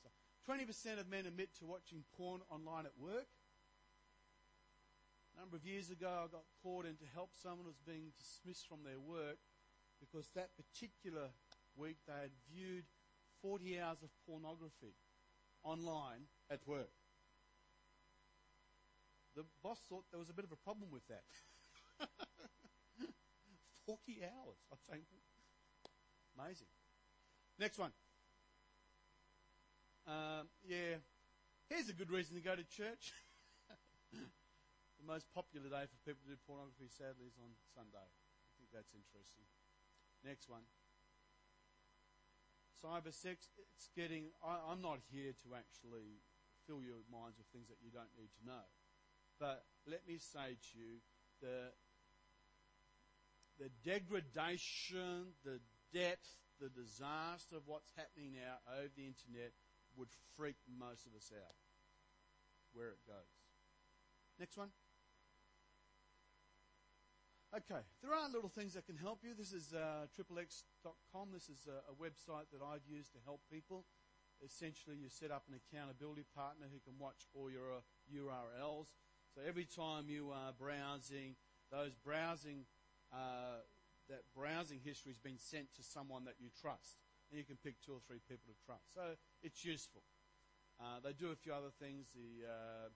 20% 0.48 1.00
of 1.00 1.08
men 1.08 1.26
admit 1.26 1.54
to 1.58 1.64
watching 1.66 2.04
porn 2.16 2.40
online 2.50 2.86
at 2.86 2.92
work. 2.98 3.26
A 5.36 5.40
number 5.40 5.56
of 5.56 5.66
years 5.66 5.90
ago, 5.90 6.08
I 6.08 6.30
got 6.30 6.44
called 6.62 6.86
in 6.86 6.96
to 6.96 7.04
help 7.14 7.30
someone 7.34 7.64
who 7.64 7.74
was 7.74 7.82
being 7.84 8.12
dismissed 8.18 8.68
from 8.68 8.84
their 8.84 9.00
work 9.00 9.38
because 10.00 10.28
that 10.34 10.50
particular 10.56 11.28
week 11.76 11.96
they 12.06 12.14
had 12.14 12.30
viewed 12.50 12.84
40 13.42 13.80
hours 13.80 13.98
of 14.02 14.08
pornography 14.26 14.94
online 15.62 16.28
at 16.50 16.60
work. 16.66 16.92
The 19.34 19.44
boss 19.62 19.80
thought 19.88 20.04
there 20.10 20.18
was 20.18 20.30
a 20.30 20.34
bit 20.34 20.44
of 20.44 20.52
a 20.52 20.56
problem 20.56 20.90
with 20.90 21.06
that. 21.08 21.24
40 23.86 24.26
hours. 24.26 24.58
I'm 24.70 24.82
saying, 24.82 25.06
amazing. 26.34 26.66
Next 27.58 27.78
one. 27.78 27.94
Um, 30.06 30.50
yeah, 30.66 30.98
here's 31.70 31.88
a 31.88 31.94
good 31.94 32.10
reason 32.10 32.34
to 32.36 32.42
go 32.42 32.54
to 32.54 32.66
church. 32.66 33.14
the 34.12 35.06
most 35.06 35.26
popular 35.34 35.70
day 35.70 35.86
for 35.86 35.98
people 36.02 36.26
to 36.26 36.34
do 36.34 36.38
pornography, 36.46 36.90
sadly, 36.90 37.30
is 37.30 37.38
on 37.38 37.54
Sunday. 37.74 38.02
I 38.02 38.50
think 38.58 38.74
that's 38.74 38.90
interesting. 38.94 39.46
Next 40.26 40.50
one. 40.50 40.66
Cyber 42.76 43.14
sex, 43.14 43.48
it's 43.56 43.88
getting. 43.94 44.34
I, 44.44 44.60
I'm 44.68 44.82
not 44.82 45.00
here 45.08 45.32
to 45.46 45.48
actually 45.56 46.20
fill 46.66 46.82
your 46.82 47.06
minds 47.08 47.38
with 47.38 47.48
things 47.54 47.70
that 47.70 47.80
you 47.80 47.94
don't 47.94 48.12
need 48.18 48.34
to 48.36 48.42
know. 48.44 48.66
But 49.38 49.64
let 49.86 50.06
me 50.06 50.18
say 50.18 50.58
to 50.58 50.70
you, 50.74 51.00
the 51.40 51.72
the 53.58 53.70
degradation, 53.84 55.32
the 55.44 55.60
depth, 55.92 56.28
the 56.60 56.68
disaster 56.68 57.56
of 57.56 57.62
what's 57.66 57.92
happening 57.96 58.32
now 58.32 58.60
over 58.72 58.92
the 58.96 59.06
internet 59.06 59.52
would 59.96 60.08
freak 60.36 60.56
most 60.68 61.06
of 61.06 61.14
us 61.14 61.32
out 61.32 61.56
where 62.72 62.88
it 62.88 63.00
goes. 63.06 63.32
Next 64.38 64.56
one. 64.56 64.68
Okay, 67.56 67.80
there 68.02 68.12
are 68.12 68.28
little 68.28 68.50
things 68.50 68.74
that 68.74 68.84
can 68.84 68.96
help 68.96 69.20
you. 69.24 69.32
This 69.32 69.52
is 69.52 69.72
uh, 69.72 70.04
xxx.com. 70.12 71.28
This 71.32 71.48
is 71.48 71.64
a, 71.64 71.80
a 71.88 71.94
website 71.96 72.52
that 72.52 72.60
I've 72.60 72.84
used 72.86 73.12
to 73.12 73.18
help 73.24 73.40
people. 73.50 73.86
Essentially, 74.44 74.96
you 74.96 75.08
set 75.08 75.30
up 75.30 75.44
an 75.48 75.56
accountability 75.56 76.26
partner 76.36 76.66
who 76.68 76.80
can 76.84 76.98
watch 76.98 77.24
all 77.32 77.48
your 77.48 77.72
uh, 77.72 77.80
URLs. 78.12 78.92
So 79.32 79.40
every 79.46 79.64
time 79.64 80.10
you 80.10 80.32
are 80.34 80.52
browsing, 80.52 81.36
those 81.72 81.94
browsing 82.04 82.66
uh, 83.16 83.64
that 84.12 84.22
browsing 84.36 84.78
history 84.84 85.10
has 85.10 85.18
been 85.18 85.40
sent 85.40 85.72
to 85.74 85.82
someone 85.82 86.28
that 86.28 86.36
you 86.38 86.52
trust. 86.52 87.00
And 87.30 87.40
you 87.40 87.44
can 87.44 87.56
pick 87.56 87.80
two 87.80 87.96
or 87.96 88.02
three 88.06 88.20
people 88.28 88.46
to 88.46 88.56
trust. 88.62 88.92
So 88.94 89.18
it's 89.42 89.64
useful. 89.64 90.02
Uh, 90.78 91.00
they 91.02 91.16
do 91.16 91.32
a 91.32 91.38
few 91.38 91.50
other 91.50 91.72
things. 91.80 92.12
The, 92.14 92.46
uh, 92.46 92.86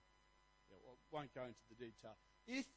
yeah, 0.69 0.79
well, 0.85 0.95
won't 1.11 1.33
go 1.33 1.43
into 1.43 1.59
the 1.67 1.75
detail. 1.75 2.15
If 2.47 2.69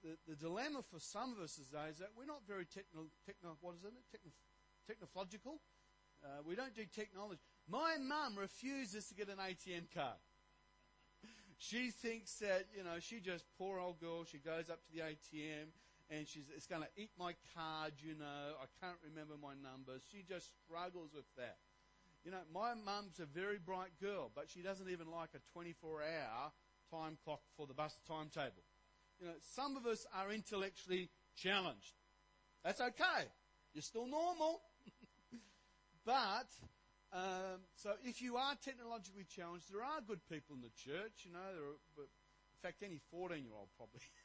the, 0.00 0.16
the 0.24 0.36
dilemma 0.36 0.80
for 0.80 0.96
some 0.96 1.36
of 1.36 1.44
us 1.44 1.60
today 1.60 1.92
is 1.92 1.98
that 1.98 2.16
we're 2.16 2.30
not 2.30 2.46
very 2.48 2.64
techno, 2.64 3.12
techno 3.26 3.58
what 3.60 3.76
is 3.76 3.84
it, 3.84 3.92
techno, 4.08 4.32
technological. 4.88 5.60
Uh, 6.24 6.40
we 6.46 6.54
don't 6.54 6.74
do 6.74 6.88
technology. 6.88 7.40
My 7.68 7.96
mum 8.00 8.38
refuses 8.38 9.08
to 9.08 9.14
get 9.14 9.28
an 9.28 9.42
ATM 9.42 9.92
card. 9.92 10.20
She 11.56 11.90
thinks 11.90 12.34
that, 12.40 12.66
you 12.76 12.82
know, 12.82 12.98
she 12.98 13.20
just, 13.20 13.44
poor 13.56 13.78
old 13.78 14.00
girl, 14.00 14.24
she 14.24 14.38
goes 14.38 14.68
up 14.68 14.80
to 14.84 14.92
the 14.92 15.02
ATM 15.02 15.70
and 16.10 16.28
she's, 16.28 16.44
it's 16.54 16.66
going 16.66 16.82
to 16.82 16.88
eat 16.96 17.10
my 17.18 17.32
card, 17.54 17.94
you 17.98 18.14
know, 18.14 18.58
I 18.60 18.66
can't 18.84 18.98
remember 19.02 19.34
my 19.40 19.54
numbers. 19.56 20.02
She 20.10 20.22
just 20.22 20.50
struggles 20.64 21.10
with 21.14 21.28
that. 21.36 21.56
You 22.24 22.30
know, 22.30 22.44
my 22.52 22.72
mum's 22.72 23.20
a 23.20 23.26
very 23.26 23.58
bright 23.58 23.92
girl, 24.00 24.30
but 24.34 24.48
she 24.48 24.60
doesn't 24.60 24.88
even 24.88 25.10
like 25.10 25.30
a 25.34 25.40
24 25.52 26.02
hour 26.02 26.52
time 26.90 27.16
clock 27.24 27.40
for 27.56 27.66
the 27.66 27.74
bus 27.74 27.96
timetable. 28.08 28.64
You 29.20 29.26
know, 29.28 29.34
some 29.40 29.76
of 29.76 29.86
us 29.86 30.06
are 30.14 30.32
intellectually 30.32 31.10
challenged. 31.36 31.94
That's 32.64 32.80
okay. 32.80 33.28
You're 33.74 33.82
still 33.82 34.06
normal. 34.06 34.60
but, 36.06 36.48
um, 37.12 37.60
so 37.76 37.92
if 38.04 38.22
you 38.22 38.36
are 38.36 38.54
technologically 38.62 39.26
challenged, 39.28 39.72
there 39.72 39.84
are 39.84 40.00
good 40.06 40.20
people 40.28 40.56
in 40.56 40.62
the 40.62 40.72
church, 40.76 41.24
you 41.24 41.32
know, 41.32 41.38
are, 41.38 42.02
in 42.02 42.60
fact, 42.62 42.82
any 42.82 43.00
14 43.10 43.44
year 43.44 43.52
old 43.56 43.68
probably. 43.76 44.00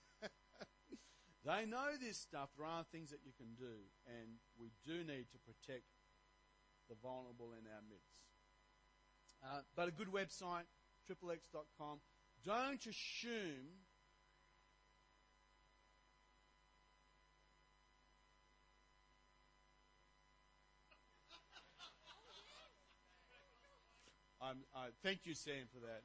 they 1.45 1.65
know 1.65 1.95
this 1.99 2.17
stuff. 2.17 2.49
There 2.57 2.67
are 2.67 2.83
things 2.91 3.11
that 3.11 3.19
you 3.25 3.31
can 3.37 3.55
do, 3.57 3.87
and 4.07 4.39
we 4.59 4.71
do 4.85 5.03
need 5.03 5.27
to 5.31 5.39
protect 5.39 5.85
the 6.89 6.95
vulnerable 7.01 7.53
in 7.53 7.65
our 7.67 7.81
midst. 7.87 8.19
Uh, 9.43 9.61
but 9.75 9.87
a 9.87 9.91
good 9.91 10.11
website, 10.11 10.67
tripplex.com. 11.07 11.99
Don't 12.45 12.85
assume 12.85 13.85
I 24.73 24.87
thank 25.03 25.25
you, 25.25 25.35
Sam, 25.35 25.67
for 25.73 25.79
that. 25.85 26.01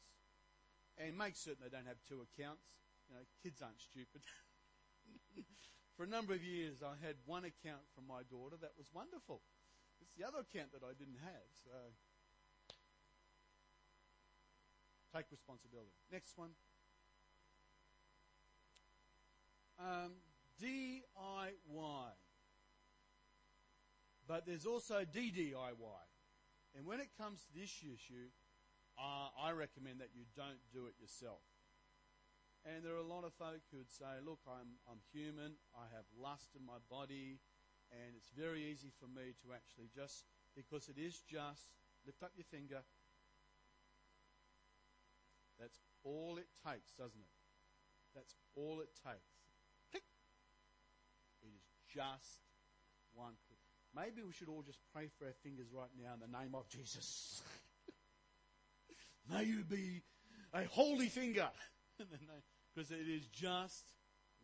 and 1.01 1.17
make 1.17 1.33
certain 1.33 1.65
they 1.65 1.73
don't 1.73 1.89
have 1.89 2.01
two 2.05 2.21
accounts. 2.21 2.80
You 3.11 3.17
know, 3.19 3.27
kids 3.43 3.61
aren't 3.61 3.81
stupid. 3.81 4.23
For 5.97 6.03
a 6.03 6.07
number 6.07 6.31
of 6.33 6.41
years, 6.41 6.79
I 6.79 6.95
had 7.05 7.15
one 7.25 7.43
account 7.43 7.83
from 7.93 8.07
my 8.07 8.23
daughter 8.31 8.55
that 8.61 8.71
was 8.77 8.87
wonderful. 8.93 9.41
It's 9.99 10.15
the 10.15 10.23
other 10.23 10.39
account 10.39 10.71
that 10.71 10.81
I 10.81 10.95
didn't 10.97 11.19
have. 11.19 11.45
So 11.61 11.75
take 15.13 15.25
responsibility. 15.29 15.91
Next 16.09 16.37
one. 16.37 16.51
Um, 19.77 20.15
DIY. 20.63 22.07
But 24.25 24.45
there's 24.45 24.65
also 24.65 25.03
DDIY. 25.03 26.03
And 26.77 26.85
when 26.85 27.01
it 27.01 27.09
comes 27.19 27.43
to 27.43 27.59
this 27.59 27.83
issue, 27.83 28.31
uh, 28.97 29.27
I 29.37 29.51
recommend 29.51 29.99
that 29.99 30.09
you 30.15 30.23
don't 30.37 30.63
do 30.73 30.87
it 30.87 30.93
yourself. 31.01 31.41
And 32.65 32.85
there 32.85 32.93
are 32.93 33.01
a 33.01 33.07
lot 33.07 33.25
of 33.25 33.33
folk 33.33 33.65
who 33.71 33.77
would 33.77 33.89
say, 33.89 34.21
look, 34.21 34.39
I'm, 34.45 34.77
I'm 34.85 35.01
human, 35.09 35.57
I 35.73 35.89
have 35.97 36.05
lust 36.13 36.53
in 36.53 36.61
my 36.61 36.77
body, 36.89 37.41
and 37.89 38.13
it's 38.15 38.29
very 38.37 38.69
easy 38.69 38.93
for 39.01 39.09
me 39.09 39.33
to 39.41 39.53
actually 39.53 39.89
just, 39.89 40.29
because 40.55 40.87
it 40.87 41.01
is 41.01 41.17
just, 41.25 41.73
lift 42.05 42.21
up 42.21 42.31
your 42.37 42.45
finger. 42.45 42.85
That's 45.59 45.79
all 46.03 46.37
it 46.37 46.49
takes, 46.61 46.93
doesn't 46.93 47.21
it? 47.21 47.33
That's 48.13 48.35
all 48.55 48.81
it 48.81 48.93
takes. 49.01 49.33
Click. 49.89 50.03
It 51.41 51.49
is 51.57 51.65
just 51.89 52.45
one 53.13 53.33
click. 53.47 53.57
Maybe 53.95 54.21
we 54.25 54.33
should 54.33 54.49
all 54.49 54.61
just 54.61 54.79
pray 54.93 55.09
for 55.17 55.25
our 55.25 55.33
fingers 55.43 55.67
right 55.73 55.89
now 55.97 56.13
in 56.13 56.19
the 56.19 56.37
name 56.37 56.55
of 56.55 56.69
Jesus. 56.69 57.41
May 59.31 59.43
you 59.43 59.63
be 59.63 60.01
a 60.53 60.63
holy 60.65 61.07
finger. 61.07 61.49
Because 62.73 62.89
it 62.89 63.05
is 63.09 63.27
just 63.27 63.83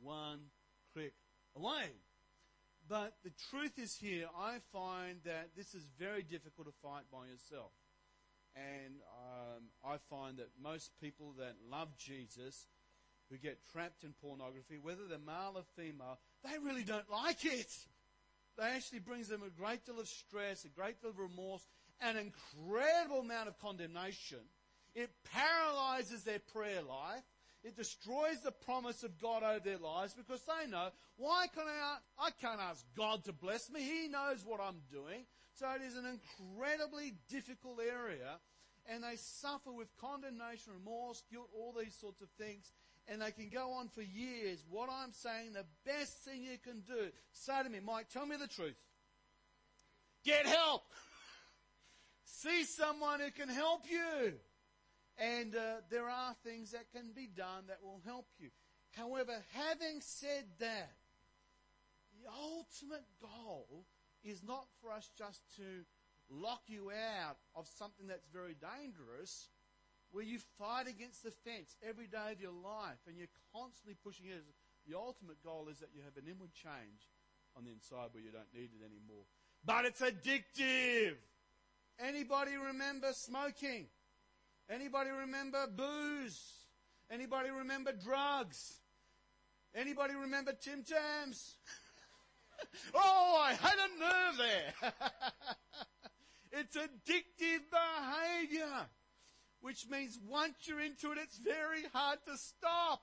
one 0.04 0.40
click 0.94 1.14
away. 1.56 1.92
But 2.90 3.14
the 3.24 3.32
truth 3.50 3.80
is 3.80 3.96
here, 3.96 4.28
I 4.38 4.58
find 4.74 5.20
that 5.24 5.52
this 5.56 5.74
is 5.74 5.88
very 5.98 6.24
difficult 6.24 6.68
to 6.68 6.74
fight 6.82 7.04
by 7.10 7.28
yourself. 7.28 7.72
And 8.54 8.96
um, 9.16 9.64
I 9.86 9.96
find 10.10 10.38
that 10.38 10.50
most 10.62 10.92
people 11.00 11.34
that 11.38 11.56
love 11.72 11.96
Jesus, 11.98 12.68
who 13.30 13.38
get 13.38 13.60
trapped 13.72 14.04
in 14.04 14.14
pornography, 14.22 14.78
whether 14.82 15.06
they're 15.08 15.20
male 15.20 15.54
or 15.56 15.64
female, 15.76 16.20
they 16.44 16.58
really 16.60 16.84
don't 16.84 17.10
like 17.10 17.46
it. 17.46 17.72
They 18.58 18.64
actually 18.64 19.00
brings 19.00 19.28
them 19.28 19.44
a 19.46 19.50
great 19.50 19.86
deal 19.86 20.00
of 20.00 20.08
stress, 20.08 20.66
a 20.66 20.70
great 20.70 21.02
deal 21.02 21.12
of 21.12 21.20
remorse, 21.20 21.68
an 22.02 22.18
incredible 22.18 23.20
amount 23.20 23.50
of 23.50 23.60
condemnation. 23.60 24.40
It 24.96 25.12
paralyzes 25.32 26.24
their 26.24 26.40
prayer 26.40 26.82
life. 26.82 27.24
It 27.68 27.76
destroys 27.76 28.40
the 28.46 28.52
promise 28.52 29.04
of 29.04 29.20
God 29.20 29.44
over 29.44 29.60
their 29.60 29.78
lives 29.78 30.14
because 30.14 30.42
they 30.44 30.72
know, 30.72 30.88
why 31.18 31.48
can 31.54 31.66
I, 31.68 31.98
I 32.18 32.30
can't 32.42 32.62
ask 32.62 32.86
God 32.96 33.26
to 33.26 33.34
bless 33.34 33.70
me. 33.70 33.82
He 33.82 34.08
knows 34.08 34.46
what 34.46 34.62
I'm 34.62 34.80
doing. 34.90 35.26
So 35.56 35.68
it 35.76 35.82
is 35.86 35.98
an 35.98 36.06
incredibly 36.06 37.16
difficult 37.30 37.80
area 37.82 38.40
and 38.90 39.04
they 39.04 39.18
suffer 39.18 39.74
with 39.74 39.90
condemnation, 40.00 40.72
remorse, 40.74 41.22
guilt, 41.30 41.50
all 41.54 41.76
these 41.78 41.94
sorts 41.94 42.22
of 42.22 42.30
things. 42.38 42.72
And 43.10 43.22
they 43.22 43.32
can 43.32 43.50
go 43.50 43.74
on 43.74 43.90
for 43.90 44.02
years. 44.02 44.64
What 44.70 44.90
I'm 44.90 45.12
saying, 45.12 45.52
the 45.54 45.66
best 45.86 46.14
thing 46.24 46.44
you 46.44 46.58
can 46.64 46.82
do, 46.88 47.10
say 47.34 47.64
to 47.64 47.70
me, 47.70 47.80
Mike, 47.86 48.08
tell 48.10 48.26
me 48.26 48.38
the 48.38 48.48
truth. 48.48 48.78
Get 50.24 50.46
help! 50.46 50.84
See 52.26 52.64
someone 52.64 53.20
who 53.20 53.32
can 53.32 53.50
help 53.50 53.82
you. 53.90 54.34
And 55.18 55.56
uh, 55.56 55.82
there 55.90 56.10
are 56.10 56.36
things 56.44 56.72
that 56.72 56.92
can 56.92 57.12
be 57.16 57.28
done 57.28 57.66
that 57.68 57.80
will 57.82 58.02
help 58.06 58.28
you. 58.40 58.50
However, 58.92 59.34
having 59.54 60.02
said 60.02 60.46
that, 60.60 60.94
the 62.14 62.30
ultimate 62.30 63.06
goal 63.22 63.86
is 64.24 64.44
not 64.44 64.66
for 64.82 64.92
us 64.92 65.10
just 65.18 65.42
to 65.58 65.86
lock 66.30 66.62
you 66.68 66.92
out 66.92 67.38
of 67.56 67.68
something 67.68 68.08
that's 68.08 68.28
very 68.34 68.56
dangerous, 68.56 69.50
where 70.12 70.24
you 70.24 70.40
fight 70.58 70.88
against 70.88 71.24
the 71.24 71.32
fence 71.32 71.76
every 71.88 72.08
day 72.08 72.32
of 72.32 72.42
your 72.42 72.52
life 72.52 73.00
and 73.08 73.18
you're 73.18 73.28
constantly 73.54 73.96
pushing 74.04 74.28
it. 74.28 74.44
The 74.88 74.98
ultimate 74.98 75.44
goal 75.44 75.68
is 75.70 75.80
that 75.80 75.90
you 75.94 76.02
have 76.06 76.16
an 76.16 76.30
inward 76.30 76.54
change 76.54 77.10
on 77.58 77.66
the 77.66 77.72
inside 77.72 78.10
where 78.12 78.24
you 78.24 78.32
don't 78.32 78.54
need 78.54 78.70
it 78.72 78.86
anymore. 78.86 79.26
But 79.66 79.86
it's 79.86 80.02
addictive. 80.02 81.16
Anybody 82.00 82.56
remember 82.56 83.12
smoking? 83.14 83.88
Anybody 84.70 85.12
remember 85.12 85.66
booze? 85.68 86.66
Anybody 87.10 87.50
remember 87.50 87.94
drugs? 87.94 88.80
Anybody 89.74 90.16
remember 90.16 90.54
Tim 90.54 90.84
Tams? 90.84 91.56
oh, 92.94 93.46
I 93.46 93.54
had 93.54 93.76
a 93.76 94.00
nerve 94.00 94.38
there. 94.38 94.94
it's 96.52 96.76
addictive 96.76 97.62
behavior, 97.72 98.88
which 99.62 99.88
means 99.90 100.20
once 100.28 100.56
you're 100.66 100.82
into 100.82 101.12
it, 101.12 101.18
it's 101.22 101.38
very 101.38 101.84
hard 101.94 102.20
to 102.26 102.38
stop. 102.38 103.02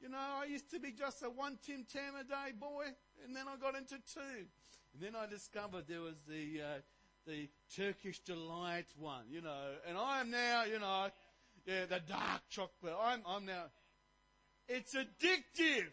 You 0.00 0.10
know, 0.10 0.18
I 0.18 0.44
used 0.44 0.70
to 0.70 0.78
be 0.78 0.92
just 0.92 1.24
a 1.24 1.30
one 1.30 1.58
Tim 1.66 1.84
Tam 1.92 2.14
a 2.14 2.22
day 2.22 2.52
boy, 2.58 2.84
and 3.24 3.34
then 3.34 3.46
I 3.48 3.56
got 3.56 3.76
into 3.76 3.96
two. 3.96 4.46
And 4.94 5.02
then 5.02 5.16
I 5.16 5.26
discovered 5.26 5.84
there 5.88 6.02
was 6.02 6.16
the, 6.28 6.62
uh, 6.62 6.80
the 7.28 7.48
Turkish 7.76 8.20
delight 8.20 8.88
one, 8.98 9.24
you 9.30 9.42
know, 9.42 9.76
and 9.86 9.98
I 9.98 10.20
am 10.20 10.30
now, 10.30 10.64
you 10.64 10.78
know, 10.80 11.08
yeah, 11.66 11.84
the 11.84 12.00
dark 12.00 12.40
chocolate. 12.48 12.96
I'm, 12.98 13.20
I'm 13.28 13.44
now, 13.44 13.64
it's 14.66 14.94
addictive. 14.94 15.92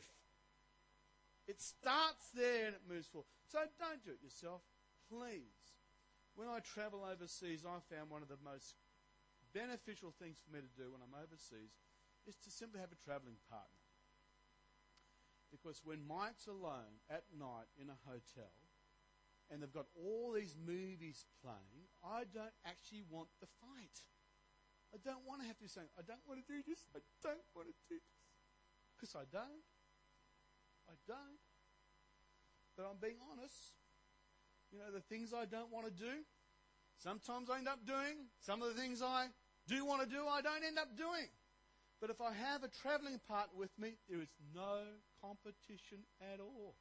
It 1.48 1.60
starts 1.62 2.32
there 2.34 2.68
and 2.68 2.76
it 2.76 2.82
moves 2.88 3.08
forward. 3.08 3.28
So 3.52 3.60
don't 3.78 4.04
do 4.04 4.12
it 4.12 4.24
yourself, 4.24 4.62
please. 5.12 5.76
When 6.36 6.48
I 6.48 6.60
travel 6.60 7.04
overseas, 7.04 7.68
I 7.68 7.84
found 7.94 8.10
one 8.10 8.24
of 8.24 8.30
the 8.30 8.40
most 8.44 8.76
beneficial 9.54 10.16
things 10.18 10.40
for 10.40 10.56
me 10.56 10.64
to 10.64 10.72
do 10.80 10.92
when 10.92 11.04
I'm 11.04 11.16
overseas 11.20 11.76
is 12.26 12.36
to 12.48 12.50
simply 12.50 12.80
have 12.80 12.92
a 12.92 13.04
traveling 13.04 13.38
partner. 13.52 13.84
Because 15.52 15.82
when 15.84 16.08
Mike's 16.08 16.48
alone 16.48 17.04
at 17.12 17.24
night 17.38 17.68
in 17.80 17.92
a 17.92 18.00
hotel 18.08 18.52
and 19.52 19.62
they've 19.62 19.74
got 19.74 19.88
all 19.94 20.34
these 20.34 20.58
movies 20.58 21.26
playing, 21.42 21.90
I 22.04 22.26
don't 22.34 22.56
actually 22.66 23.04
want 23.10 23.30
the 23.40 23.48
fight. 23.62 23.98
I 24.94 24.98
don't 25.04 25.26
want 25.28 25.42
to 25.42 25.48
have 25.48 25.60
to 25.60 25.70
say, 25.70 25.82
I 25.98 26.02
don't 26.02 26.24
want 26.28 26.42
to 26.42 26.48
do 26.48 26.64
this, 26.66 26.86
I 26.96 27.00
don't 27.22 27.46
want 27.54 27.68
to 27.68 27.76
do 27.90 28.00
this. 28.00 28.08
Because 28.96 29.16
I 29.16 29.28
don't. 29.28 29.66
I 30.88 30.96
don't. 31.08 31.42
But 32.78 32.88
I'm 32.88 32.98
being 33.02 33.20
honest. 33.32 33.76
You 34.72 34.80
know, 34.80 34.92
the 34.92 35.04
things 35.04 35.32
I 35.34 35.46
don't 35.46 35.72
want 35.72 35.86
to 35.86 35.92
do, 35.92 36.24
sometimes 36.98 37.50
I 37.50 37.60
end 37.60 37.68
up 37.68 37.86
doing. 37.86 38.32
Some 38.40 38.62
of 38.62 38.74
the 38.74 38.80
things 38.80 39.02
I 39.02 39.28
do 39.68 39.86
want 39.86 40.02
to 40.02 40.10
do, 40.10 40.26
I 40.28 40.42
don't 40.42 40.64
end 40.64 40.80
up 40.80 40.96
doing. 40.98 41.28
But 42.02 42.10
if 42.10 42.20
I 42.22 42.34
have 42.34 42.64
a 42.64 42.68
traveling 42.68 43.20
partner 43.28 43.56
with 43.58 43.72
me, 43.80 43.96
there 44.10 44.22
is 44.22 44.32
no 44.54 44.84
competition 45.22 46.04
at 46.22 46.40
all. 46.40 46.76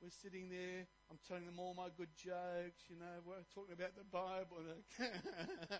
We're 0.00 0.10
sitting 0.10 0.48
there, 0.48 0.86
I'm 1.10 1.18
telling 1.26 1.44
them 1.44 1.58
all 1.58 1.74
my 1.74 1.88
good 1.96 2.14
jokes, 2.14 2.86
you 2.88 2.94
know, 2.94 3.18
we're 3.26 3.42
talking 3.52 3.74
about 3.74 3.96
the 3.96 4.06
Bible. 4.06 4.62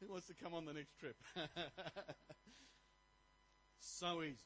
Who 0.00 0.08
wants 0.08 0.26
to 0.28 0.34
come 0.34 0.54
on 0.54 0.64
the 0.64 0.72
next 0.72 0.98
trip? 0.98 1.16
so 3.78 4.22
easy. 4.22 4.40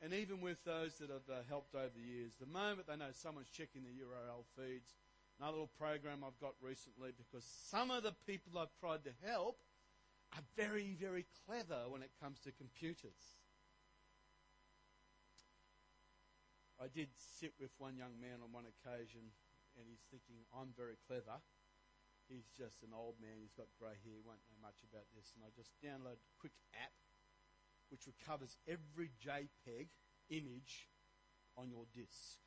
And 0.00 0.14
even 0.14 0.40
with 0.40 0.62
those 0.64 0.94
that 0.98 1.10
have 1.10 1.26
uh, 1.28 1.42
helped 1.48 1.74
over 1.74 1.90
the 1.92 2.00
years, 2.00 2.34
the 2.38 2.46
moment 2.46 2.86
they 2.86 2.94
know 2.94 3.10
someone's 3.10 3.50
checking 3.50 3.82
the 3.82 3.90
URL 3.90 4.46
feeds, 4.54 4.94
another 5.40 5.66
little 5.66 5.74
program 5.76 6.22
I've 6.24 6.38
got 6.38 6.54
recently, 6.62 7.10
because 7.18 7.42
some 7.42 7.90
of 7.90 8.04
the 8.04 8.14
people 8.28 8.60
I've 8.60 8.78
tried 8.78 9.02
to 9.04 9.12
help 9.26 9.58
are 10.36 10.42
very, 10.56 10.94
very 10.94 11.26
clever 11.46 11.90
when 11.90 12.02
it 12.02 12.10
comes 12.22 12.38
to 12.46 12.52
computers. 12.52 13.42
I 16.78 16.86
did 16.86 17.10
sit 17.18 17.58
with 17.58 17.74
one 17.82 17.98
young 17.98 18.14
man 18.22 18.38
on 18.38 18.54
one 18.54 18.70
occasion, 18.70 19.34
and 19.74 19.84
he's 19.90 20.06
thinking, 20.14 20.46
I'm 20.54 20.70
very 20.78 20.94
clever. 21.10 21.42
He's 22.30 22.46
just 22.54 22.86
an 22.86 22.94
old 22.94 23.18
man, 23.18 23.40
he's 23.42 23.56
got 23.56 23.72
grey 23.80 23.98
hair, 24.04 24.14
He 24.14 24.22
won't 24.22 24.44
know 24.46 24.60
much 24.62 24.86
about 24.86 25.10
this. 25.10 25.34
And 25.34 25.42
I 25.42 25.50
just 25.56 25.74
downloaded 25.80 26.22
a 26.22 26.38
quick 26.38 26.54
app 26.76 26.94
which 27.88 28.04
recovers 28.04 28.60
every 28.68 29.10
JPEG 29.16 29.88
image 30.28 30.92
on 31.56 31.72
your 31.72 31.88
disk. 31.90 32.38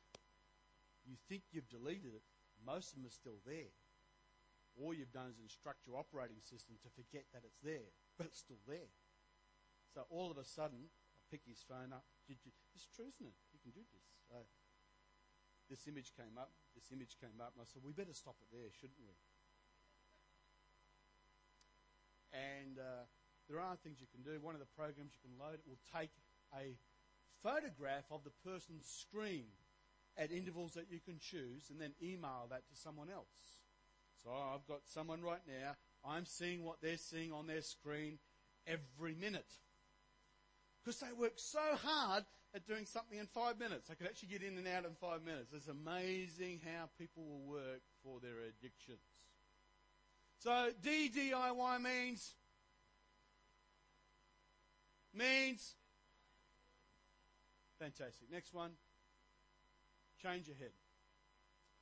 You 1.02 1.18
think 1.28 1.50
you've 1.50 1.68
deleted 1.68 2.14
it, 2.14 2.22
most 2.62 2.94
of 2.94 3.02
them 3.02 3.10
are 3.10 3.12
still 3.12 3.42
there. 3.42 3.74
All 4.78 4.94
you've 4.94 5.12
done 5.12 5.28
is 5.28 5.42
instruct 5.42 5.84
your 5.84 5.98
operating 5.98 6.40
system 6.40 6.78
to 6.80 6.88
forget 6.94 7.26
that 7.34 7.42
it's 7.44 7.58
there, 7.60 7.90
but 8.16 8.30
it's 8.30 8.38
still 8.38 8.62
there. 8.64 8.88
So 9.92 10.06
all 10.08 10.30
of 10.30 10.38
a 10.38 10.46
sudden, 10.46 10.88
I 10.88 11.20
pick 11.28 11.42
his 11.44 11.60
phone 11.66 11.92
up. 11.92 12.06
It's 12.30 12.88
true, 12.94 13.10
isn't 13.10 13.28
it? 13.28 13.36
You 13.52 13.60
can 13.60 13.74
do 13.74 13.84
this. 13.92 14.21
Uh, 14.32 14.48
this 15.68 15.86
image 15.86 16.12
came 16.16 16.40
up, 16.40 16.50
this 16.74 16.88
image 16.92 17.16
came 17.20 17.40
up, 17.40 17.52
and 17.52 17.60
I 17.60 17.66
said, 17.68 17.84
we 17.84 17.92
better 17.92 18.16
stop 18.16 18.36
it 18.40 18.48
there, 18.52 18.72
shouldn't 18.80 19.00
we? 19.04 19.16
And 22.32 22.80
uh, 22.80 23.04
there 23.48 23.60
are 23.60 23.76
things 23.76 24.00
you 24.00 24.08
can 24.08 24.24
do. 24.24 24.40
One 24.40 24.54
of 24.56 24.60
the 24.60 24.72
programs 24.76 25.12
you 25.12 25.22
can 25.28 25.36
load 25.36 25.60
it 25.60 25.68
will 25.68 25.80
take 25.92 26.12
a 26.56 26.76
photograph 27.42 28.04
of 28.10 28.24
the 28.24 28.32
person's 28.44 28.88
screen 28.88 29.52
at 30.16 30.30
intervals 30.30 30.72
that 30.72 30.90
you 30.90 31.00
can 31.00 31.18
choose 31.18 31.68
and 31.70 31.80
then 31.80 31.92
email 32.02 32.48
that 32.50 32.68
to 32.68 32.76
someone 32.76 33.08
else. 33.08 33.60
So 34.22 34.30
I've 34.30 34.66
got 34.68 34.80
someone 34.84 35.22
right 35.22 35.42
now, 35.46 35.76
I'm 36.04 36.26
seeing 36.26 36.64
what 36.64 36.80
they're 36.80 36.96
seeing 36.96 37.32
on 37.32 37.46
their 37.46 37.62
screen 37.62 38.18
every 38.66 39.14
minute. 39.14 39.50
Because 40.84 41.00
they 41.00 41.12
work 41.12 41.34
so 41.36 41.60
hard 41.82 42.24
at 42.54 42.66
doing 42.66 42.86
something 42.86 43.18
in 43.18 43.26
five 43.26 43.58
minutes. 43.58 43.88
I 43.90 43.94
could 43.94 44.06
actually 44.06 44.28
get 44.28 44.42
in 44.42 44.58
and 44.58 44.68
out 44.68 44.84
in 44.84 44.92
five 45.00 45.24
minutes. 45.24 45.52
It's 45.54 45.68
amazing 45.68 46.60
how 46.64 46.88
people 46.98 47.24
will 47.24 47.46
work 47.46 47.80
for 48.02 48.20
their 48.20 48.40
addictions. 48.48 49.00
So 50.38 50.70
DDIY 50.82 51.82
means 51.82 52.34
means 55.14 55.74
fantastic. 57.78 58.30
Next 58.30 58.52
one. 58.52 58.72
Change 60.20 60.46
your 60.46 60.56
head. 60.56 60.72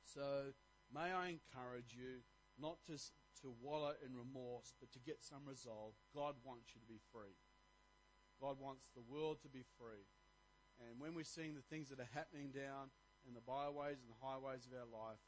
So 0.03 0.53
may 0.93 1.11
I 1.11 1.29
encourage 1.29 1.95
you 1.95 2.21
not 2.59 2.77
to, 2.87 2.97
to 3.41 3.53
wallow 3.61 3.93
in 4.05 4.15
remorse, 4.15 4.73
but 4.79 4.91
to 4.93 4.99
get 4.99 5.23
some 5.23 5.41
resolve. 5.47 5.93
God 6.13 6.35
wants 6.43 6.73
you 6.73 6.81
to 6.81 6.87
be 6.87 6.99
free. 7.11 7.37
God 8.39 8.57
wants 8.59 8.89
the 8.95 9.01
world 9.01 9.37
to 9.43 9.49
be 9.49 9.63
free. 9.77 10.05
And 10.89 10.97
when 10.97 11.13
we're 11.13 11.27
seeing 11.27 11.53
the 11.53 11.65
things 11.69 11.89
that 11.89 12.01
are 12.01 12.15
happening 12.17 12.49
down 12.49 12.89
in 13.27 13.37
the 13.37 13.45
byways 13.45 14.01
and 14.01 14.09
the 14.09 14.23
highways 14.23 14.65
of 14.65 14.73
our 14.73 14.89
life, 14.89 15.21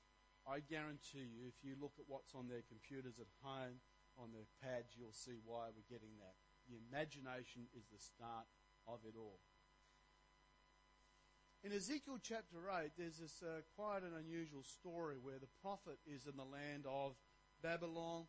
I 0.43 0.59
guarantee 0.59 1.29
you, 1.29 1.47
if 1.47 1.61
you 1.63 1.77
look 1.79 1.95
at 2.01 2.09
what's 2.09 2.35
on 2.35 2.49
their 2.49 2.65
computers 2.67 3.21
at 3.21 3.29
home, 3.45 3.79
on 4.19 4.33
their 4.33 4.49
pads, 4.61 4.93
you'll 4.97 5.15
see 5.15 5.39
why 5.45 5.71
we're 5.71 5.87
getting 5.87 6.19
that. 6.19 6.35
The 6.67 6.77
imagination 6.77 7.69
is 7.73 7.87
the 7.87 8.01
start 8.01 8.45
of 8.87 8.99
it 9.07 9.15
all. 9.17 9.39
In 11.63 11.71
Ezekiel 11.71 12.19
chapter 12.19 12.59
8, 12.67 12.91
there's 12.97 13.23
this 13.23 13.41
uh, 13.41 13.63
quite 13.75 14.03
an 14.03 14.11
unusual 14.19 14.63
story 14.63 15.15
where 15.15 15.39
the 15.39 15.51
prophet 15.63 15.95
is 16.05 16.27
in 16.27 16.35
the 16.35 16.43
land 16.43 16.83
of 16.83 17.15
Babylon 17.63 18.27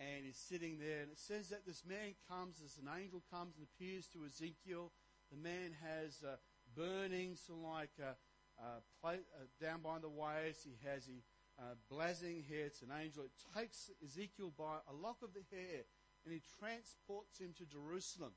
and 0.00 0.24
he's 0.24 0.40
sitting 0.40 0.78
there. 0.78 1.02
And 1.02 1.12
it 1.12 1.20
says 1.20 1.50
that 1.50 1.66
this 1.66 1.84
man 1.84 2.16
comes, 2.26 2.62
as 2.64 2.80
an 2.80 2.88
angel 2.88 3.22
comes 3.30 3.56
and 3.56 3.66
appears 3.68 4.08
to 4.08 4.24
Ezekiel. 4.24 4.92
The 5.34 5.42
man 5.42 5.74
has 5.82 6.22
uh, 6.22 6.36
burning, 6.76 7.34
so 7.34 7.54
like 7.54 7.90
uh, 7.98 8.14
uh, 8.62 9.08
uh, 9.08 9.16
down 9.60 9.80
by 9.82 9.98
the 9.98 10.08
waist. 10.08 10.64
He 10.64 10.76
has 10.86 11.08
a 11.08 11.62
uh, 11.62 11.74
blazing 11.90 12.44
hair. 12.48 12.66
It's 12.66 12.82
an 12.82 12.92
angel. 13.02 13.24
It 13.24 13.32
takes 13.58 13.90
Ezekiel 14.04 14.52
by 14.56 14.78
a 14.88 14.94
lock 14.94 15.18
of 15.22 15.34
the 15.34 15.42
hair 15.50 15.82
and 16.24 16.32
he 16.32 16.40
transports 16.58 17.38
him 17.38 17.52
to 17.58 17.66
Jerusalem. 17.66 18.32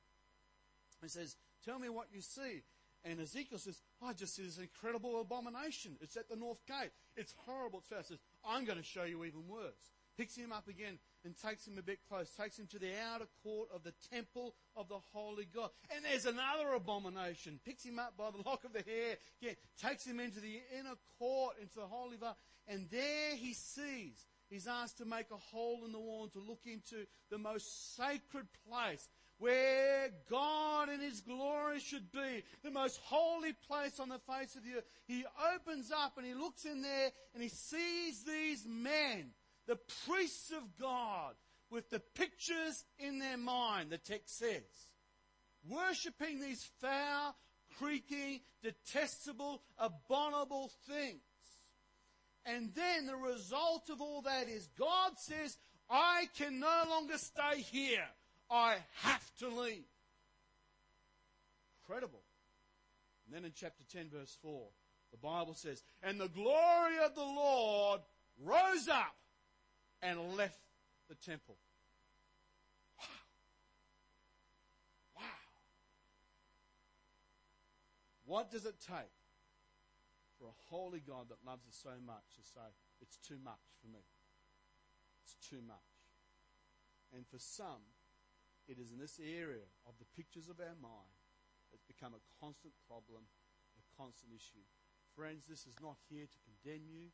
He 1.01 1.09
says, 1.09 1.35
Tell 1.63 1.79
me 1.79 1.89
what 1.89 2.07
you 2.11 2.21
see. 2.21 2.63
And 3.03 3.21
Ezekiel 3.21 3.59
says, 3.59 3.81
I 4.01 4.13
just 4.13 4.35
see 4.35 4.43
this 4.43 4.57
incredible 4.57 5.21
abomination. 5.21 5.97
It's 6.01 6.17
at 6.17 6.29
the 6.29 6.35
north 6.35 6.65
gate. 6.65 6.91
It's 7.15 7.33
horrible. 7.45 7.79
It's 7.79 7.87
fast. 7.87 8.09
Says, 8.09 8.19
I'm 8.43 8.65
going 8.65 8.79
to 8.79 8.83
show 8.83 9.03
you 9.03 9.23
even 9.23 9.47
worse. 9.47 9.93
Picks 10.17 10.35
him 10.35 10.51
up 10.51 10.67
again 10.67 10.97
and 11.27 11.35
takes 11.37 11.67
him 11.67 11.77
a 11.77 11.81
bit 11.81 11.99
close. 12.07 12.29
Takes 12.31 12.57
him 12.57 12.67
to 12.71 12.79
the 12.79 12.91
outer 13.13 13.27
court 13.43 13.67
of 13.75 13.83
the 13.83 13.93
temple 14.11 14.55
of 14.75 14.87
the 14.87 14.99
holy 15.13 15.45
God. 15.53 15.69
And 15.93 16.03
there's 16.05 16.25
another 16.25 16.73
abomination. 16.73 17.59
Picks 17.65 17.83
him 17.83 17.99
up 17.99 18.15
by 18.17 18.31
the 18.31 18.49
lock 18.49 18.63
of 18.63 18.71
the 18.71 18.79
hair. 18.79 19.17
Again, 19.41 19.55
takes 19.81 20.05
him 20.05 20.19
into 20.19 20.39
the 20.39 20.61
inner 20.79 20.95
court, 21.19 21.57
into 21.61 21.75
the 21.75 21.85
holy 21.85 22.17
God. 22.17 22.35
And 22.67 22.87
there 22.89 23.35
he 23.35 23.53
sees. 23.53 24.25
He's 24.49 24.67
asked 24.67 24.99
to 24.99 25.05
make 25.05 25.29
a 25.31 25.37
hole 25.37 25.81
in 25.85 25.91
the 25.91 25.99
wall 25.99 26.29
to 26.29 26.39
look 26.39 26.61
into 26.65 27.05
the 27.29 27.37
most 27.37 27.97
sacred 27.97 28.47
place 28.69 29.09
where 29.39 30.09
God 30.29 30.89
in 30.89 30.99
His 30.99 31.21
glory 31.21 31.79
should 31.79 32.11
be, 32.11 32.43
the 32.63 32.71
most 32.71 32.99
holy 33.03 33.53
place 33.67 33.99
on 33.99 34.09
the 34.09 34.19
face 34.19 34.55
of 34.55 34.63
the 34.63 34.77
earth. 34.77 34.85
He 35.05 35.25
opens 35.55 35.91
up 35.91 36.17
and 36.17 36.25
He 36.25 36.33
looks 36.33 36.65
in 36.65 36.81
there 36.81 37.11
and 37.33 37.43
He 37.43 37.49
sees 37.49 38.23
these 38.23 38.65
men, 38.67 39.31
the 39.67 39.77
priests 40.07 40.51
of 40.51 40.63
God, 40.79 41.35
with 41.69 41.89
the 41.89 41.99
pictures 41.99 42.85
in 42.97 43.19
their 43.19 43.37
mind, 43.37 43.89
the 43.89 43.97
text 43.97 44.39
says, 44.39 44.63
worshipping 45.69 46.39
these 46.39 46.69
foul, 46.79 47.35
creaking, 47.77 48.39
detestable, 48.63 49.61
abominable 49.77 50.71
things. 50.87 51.21
And 52.45 52.71
then 52.73 53.05
the 53.05 53.17
result 53.17 53.89
of 53.89 53.99
all 53.99 54.21
that 54.21 54.47
is 54.47 54.69
God 54.79 55.11
says, 55.17 55.57
I 55.89 56.29
can 56.37 56.59
no 56.59 56.83
longer 56.89 57.17
stay 57.17 57.61
here. 57.61 58.07
I 58.49 58.77
have 59.01 59.35
to 59.39 59.49
leave. 59.49 59.83
Incredible. 61.81 62.21
And 63.25 63.35
then 63.35 63.43
in 63.43 63.51
chapter 63.53 63.83
10, 63.91 64.09
verse 64.09 64.37
4, 64.41 64.67
the 65.11 65.17
Bible 65.17 65.53
says, 65.53 65.83
And 66.01 66.19
the 66.19 66.29
glory 66.29 66.99
of 67.03 67.15
the 67.15 67.21
Lord 67.21 67.99
rose 68.41 68.87
up 68.87 69.15
and 70.01 70.35
left 70.35 70.59
the 71.09 71.15
temple. 71.15 71.57
Wow. 72.99 73.03
Wow. 75.15 75.23
What 78.25 78.51
does 78.51 78.65
it 78.65 78.75
take 78.79 79.15
for 80.37 80.47
a 80.47 80.57
holy 80.69 80.99
God 80.99 81.29
that 81.29 81.45
loves 81.45 81.65
us 81.67 81.79
so 81.81 81.95
much 82.05 82.35
to 82.35 82.43
say, 82.43 82.69
it's 83.01 83.17
too 83.17 83.37
much 83.43 83.63
for 83.81 83.87
me? 83.87 84.03
It's 85.23 85.35
too 85.49 85.61
much. 85.65 85.77
And 87.15 87.25
for 87.27 87.39
some, 87.39 87.81
it 88.67 88.77
is 88.79 88.91
in 88.91 88.99
this 88.99 89.19
area 89.19 89.63
of 89.87 89.95
the 89.97 90.11
pictures 90.15 90.49
of 90.51 90.59
our 90.59 90.75
mind 90.83 91.15
that's 91.71 91.87
become 91.87 92.11
a 92.11 92.23
constant 92.39 92.75
problem, 92.87 93.23
a 93.79 93.83
constant 93.95 94.35
issue. 94.35 94.63
Friends, 95.15 95.47
this 95.47 95.65
is 95.65 95.79
not 95.81 95.97
here 96.11 96.27
to 96.27 96.39
condemn 96.43 96.85
you, 96.87 97.09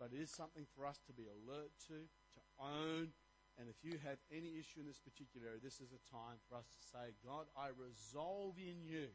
but 0.00 0.16
it 0.16 0.24
is 0.24 0.32
something 0.32 0.64
for 0.72 0.88
us 0.88 0.98
to 1.04 1.12
be 1.12 1.28
alert 1.28 1.68
to, 1.92 2.08
to 2.32 2.40
own. 2.56 3.12
And 3.60 3.68
if 3.68 3.84
you 3.84 4.00
have 4.08 4.16
any 4.32 4.56
issue 4.56 4.80
in 4.80 4.88
this 4.88 4.96
particular 4.96 5.52
area, 5.52 5.60
this 5.60 5.84
is 5.84 5.92
a 5.92 6.00
time 6.08 6.40
for 6.48 6.56
us 6.56 6.64
to 6.64 6.80
say, 6.88 7.12
God, 7.20 7.44
I 7.52 7.76
resolve 7.76 8.56
in 8.56 8.80
you 8.80 9.12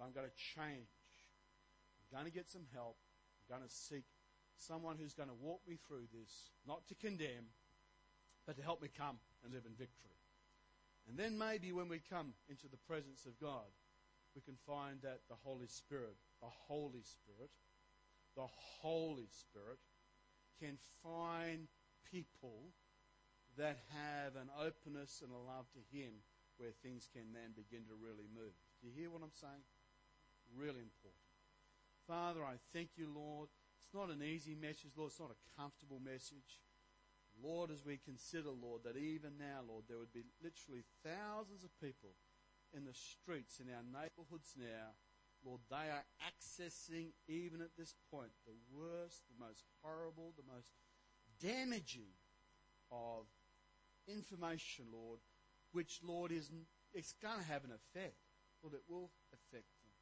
that 0.00 0.08
I'm 0.08 0.16
going 0.16 0.24
to 0.24 0.38
change. 0.56 0.88
I'm 2.08 2.24
going 2.24 2.24
to 2.24 2.32
get 2.32 2.48
some 2.48 2.64
help. 2.72 2.96
I'm 3.44 3.60
going 3.60 3.68
to 3.68 3.74
seek 3.74 4.08
someone 4.56 4.96
who's 4.96 5.12
going 5.12 5.28
to 5.28 5.36
walk 5.36 5.60
me 5.68 5.76
through 5.76 6.08
this, 6.08 6.56
not 6.64 6.88
to 6.88 6.96
condemn, 6.96 7.52
but 8.48 8.56
to 8.56 8.62
help 8.64 8.80
me 8.80 8.88
come 8.88 9.20
and 9.44 9.52
live 9.52 9.68
in 9.68 9.76
victory. 9.76 10.16
And 11.04 11.18
then 11.18 11.36
maybe 11.36 11.72
when 11.72 11.92
we 11.92 12.00
come 12.00 12.32
into 12.48 12.64
the 12.72 12.80
presence 12.88 13.26
of 13.26 13.36
God, 13.36 13.68
we 14.34 14.40
can 14.40 14.56
find 14.64 15.02
that 15.02 15.20
the 15.28 15.36
Holy 15.44 15.66
Spirit, 15.66 16.16
the 16.40 16.48
Holy 16.48 17.04
Spirit, 17.04 17.50
the 18.36 18.48
Holy 18.80 19.28
Spirit 19.30 19.78
can 20.60 20.78
find 21.02 21.68
people 22.10 22.72
that 23.56 23.78
have 23.92 24.36
an 24.36 24.48
openness 24.56 25.22
and 25.22 25.32
a 25.32 25.42
love 25.42 25.66
to 25.72 25.82
Him 25.92 26.24
where 26.56 26.72
things 26.82 27.08
can 27.12 27.32
then 27.32 27.52
begin 27.56 27.84
to 27.88 27.96
really 27.96 28.28
move. 28.32 28.54
Do 28.80 28.88
you 28.88 28.94
hear 28.94 29.10
what 29.10 29.22
I'm 29.22 29.34
saying? 29.34 29.66
Really 30.56 30.84
important. 30.84 31.26
Father, 32.06 32.44
I 32.44 32.60
thank 32.72 32.96
you, 32.96 33.08
Lord. 33.08 33.48
It's 33.82 33.94
not 33.94 34.10
an 34.10 34.22
easy 34.22 34.54
message, 34.54 34.96
Lord. 34.96 35.10
It's 35.10 35.20
not 35.20 35.32
a 35.32 35.44
comfortable 35.56 36.00
message. 36.00 36.62
Lord, 37.40 37.70
as 37.70 37.84
we 37.84 37.96
consider, 37.96 38.50
Lord, 38.52 38.84
that 38.84 38.96
even 38.96 39.40
now, 39.40 39.64
Lord, 39.66 39.84
there 39.88 39.98
would 39.98 40.12
be 40.12 40.28
literally 40.42 40.84
thousands 41.00 41.64
of 41.64 41.72
people 41.80 42.12
in 42.76 42.84
the 42.84 42.96
streets 42.96 43.60
in 43.60 43.68
our 43.72 43.84
neighborhoods 43.84 44.56
now, 44.56 44.96
Lord, 45.44 45.60
they 45.70 45.90
are 45.90 46.04
accessing, 46.22 47.12
even 47.26 47.60
at 47.60 47.76
this 47.76 47.94
point, 48.10 48.30
the 48.46 48.54
worst, 48.70 49.22
the 49.26 49.44
most 49.44 49.64
horrible, 49.82 50.34
the 50.36 50.52
most 50.52 50.70
damaging 51.40 52.14
of 52.90 53.26
information, 54.06 54.86
Lord, 54.92 55.18
which, 55.72 56.00
Lord, 56.02 56.30
is 56.30 56.50
it's 56.94 57.14
going 57.20 57.38
to 57.38 57.50
have 57.50 57.64
an 57.64 57.72
effect. 57.72 58.20
Lord, 58.62 58.74
it 58.74 58.86
will 58.88 59.10
affect 59.32 59.66
them. 59.82 59.96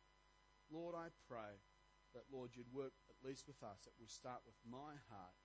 Lord, 0.70 0.94
I 0.94 1.08
pray 1.28 1.56
that, 2.14 2.28
Lord, 2.32 2.50
you'd 2.54 2.74
work 2.74 2.92
at 3.08 3.26
least 3.26 3.46
with 3.46 3.62
us, 3.62 3.80
that 3.84 3.96
we 3.98 4.06
start 4.06 4.42
with 4.44 4.58
my 4.66 4.98
heart, 5.08 5.38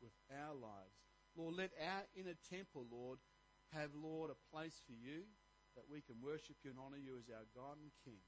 with 0.00 0.14
our 0.30 0.54
lives. 0.54 1.00
Lord, 1.34 1.56
let 1.56 1.72
our 1.80 2.04
inner 2.14 2.38
temple, 2.48 2.86
Lord, 2.86 3.18
have, 3.72 3.90
Lord, 3.96 4.30
a 4.30 4.38
place 4.54 4.78
for 4.86 4.92
you 4.92 5.26
that 5.74 5.90
we 5.90 6.00
can 6.00 6.22
worship 6.22 6.62
you 6.62 6.70
and 6.70 6.78
honor 6.78 7.00
you 7.00 7.18
as 7.18 7.26
our 7.26 7.48
God 7.56 7.82
and 7.82 7.90
King. 8.04 8.22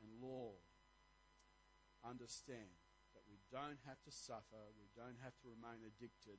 And 0.00 0.10
Lord, 0.20 0.62
understand 2.04 2.74
that 3.14 3.24
we 3.28 3.38
don't 3.50 3.80
have 3.86 4.02
to 4.04 4.12
suffer, 4.12 4.72
we 4.76 4.90
don't 4.94 5.18
have 5.22 5.36
to 5.42 5.48
remain 5.48 5.86
addicted, 5.86 6.38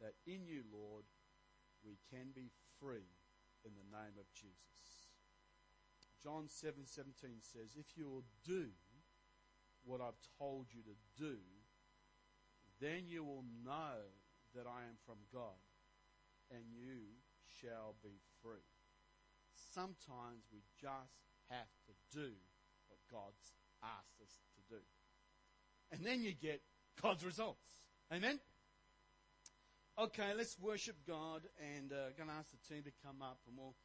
that 0.00 0.14
in 0.26 0.46
you, 0.46 0.64
Lord, 0.72 1.04
we 1.84 1.98
can 2.10 2.32
be 2.34 2.50
free 2.80 3.10
in 3.64 3.72
the 3.74 3.96
name 3.96 4.16
of 4.18 4.32
Jesus. 4.32 5.10
John 6.22 6.48
7:17 6.48 7.42
says, 7.42 7.76
"If 7.76 7.96
you 7.96 8.08
will 8.08 8.26
do 8.42 8.72
what 9.82 10.00
I've 10.00 10.20
told 10.38 10.72
you 10.72 10.82
to 10.82 10.96
do, 11.14 11.42
then 12.78 13.08
you 13.08 13.24
will 13.24 13.42
know 13.42 14.10
that 14.54 14.66
I 14.66 14.84
am 14.84 14.96
from 14.96 15.26
God, 15.26 15.60
and 16.50 16.72
you 16.72 17.22
shall 17.44 17.94
be 18.02 18.18
free." 18.40 18.64
sometimes 19.74 20.46
we 20.54 20.62
just 20.78 21.18
have 21.50 21.70
to 21.86 21.92
do 22.14 22.30
God's 23.14 23.54
asked 23.82 24.18
us 24.18 24.34
to 24.58 24.74
do. 24.74 24.82
And 25.92 26.04
then 26.04 26.22
you 26.22 26.34
get 26.34 26.60
God's 27.00 27.24
results. 27.24 27.62
Amen? 28.12 28.40
Okay, 29.96 30.34
let's 30.36 30.58
worship 30.58 30.96
God 31.06 31.42
and 31.78 31.92
uh, 31.92 32.10
going 32.18 32.28
to 32.28 32.34
ask 32.34 32.50
the 32.50 32.74
team 32.74 32.82
to 32.82 32.90
come 33.06 33.22
up 33.22 33.38
and 33.46 33.56
we'll 33.56 33.76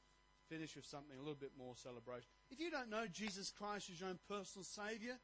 finish 0.50 0.76
with 0.76 0.86
something 0.86 1.16
a 1.16 1.20
little 1.20 1.38
bit 1.40 1.52
more 1.56 1.76
celebration. 1.76 2.26
If 2.50 2.60
you 2.60 2.72
don't 2.72 2.90
know 2.90 3.06
Jesus 3.06 3.52
Christ 3.52 3.92
as 3.92 4.00
your 4.00 4.10
own 4.10 4.18
personal 4.28 4.66
Savior, 4.66 5.20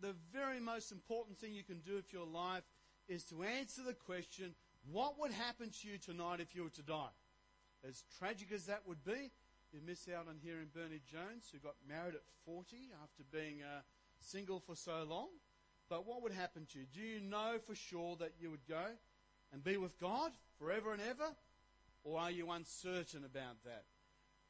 the 0.00 0.14
very 0.32 0.60
most 0.60 0.92
important 0.92 1.38
thing 1.38 1.52
you 1.52 1.64
can 1.64 1.80
do 1.80 1.96
with 1.96 2.12
your 2.12 2.26
life 2.26 2.62
is 3.08 3.24
to 3.24 3.42
answer 3.42 3.82
the 3.82 3.94
question, 3.94 4.54
what 4.92 5.18
would 5.18 5.32
happen 5.32 5.70
to 5.70 5.88
you 5.88 5.98
tonight 5.98 6.38
if 6.38 6.54
you 6.54 6.62
were 6.62 6.70
to 6.70 6.82
die? 6.82 7.10
As 7.86 8.04
tragic 8.18 8.52
as 8.52 8.66
that 8.66 8.86
would 8.86 9.02
be, 9.02 9.32
you 9.72 9.80
miss 9.84 10.08
out 10.08 10.28
on 10.28 10.36
hearing 10.42 10.68
Bernie 10.74 11.02
Jones, 11.04 11.48
who 11.52 11.58
got 11.58 11.74
married 11.86 12.14
at 12.14 12.22
40 12.44 12.76
after 13.02 13.22
being 13.30 13.62
uh, 13.62 13.80
single 14.20 14.60
for 14.60 14.74
so 14.74 15.04
long. 15.08 15.28
But 15.88 16.06
what 16.06 16.22
would 16.22 16.32
happen 16.32 16.66
to 16.72 16.78
you? 16.78 16.86
Do 16.92 17.00
you 17.00 17.20
know 17.20 17.56
for 17.66 17.74
sure 17.74 18.16
that 18.16 18.34
you 18.40 18.50
would 18.50 18.66
go 18.68 18.84
and 19.52 19.64
be 19.64 19.76
with 19.76 19.98
God 19.98 20.32
forever 20.58 20.92
and 20.92 21.02
ever? 21.02 21.34
Or 22.04 22.18
are 22.18 22.30
you 22.30 22.50
uncertain 22.50 23.24
about 23.24 23.64
that? 23.64 23.84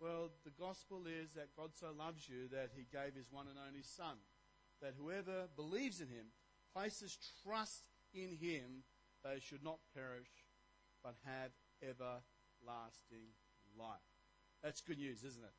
Well, 0.00 0.30
the 0.44 0.50
gospel 0.50 1.02
is 1.06 1.32
that 1.34 1.56
God 1.56 1.70
so 1.74 1.88
loves 1.96 2.28
you 2.28 2.48
that 2.52 2.70
he 2.76 2.86
gave 2.92 3.14
his 3.14 3.30
one 3.30 3.46
and 3.48 3.58
only 3.66 3.82
Son. 3.82 4.16
That 4.80 4.94
whoever 4.96 5.48
believes 5.56 6.00
in 6.00 6.08
him, 6.08 6.26
places 6.72 7.18
trust 7.42 7.88
in 8.14 8.30
him, 8.30 8.84
they 9.24 9.40
should 9.40 9.64
not 9.64 9.78
perish, 9.94 10.30
but 11.02 11.16
have 11.24 11.50
everlasting 11.82 13.34
life. 13.76 14.17
That's 14.62 14.80
good 14.80 14.98
news, 14.98 15.24
isn't 15.24 15.42
it? 15.42 15.54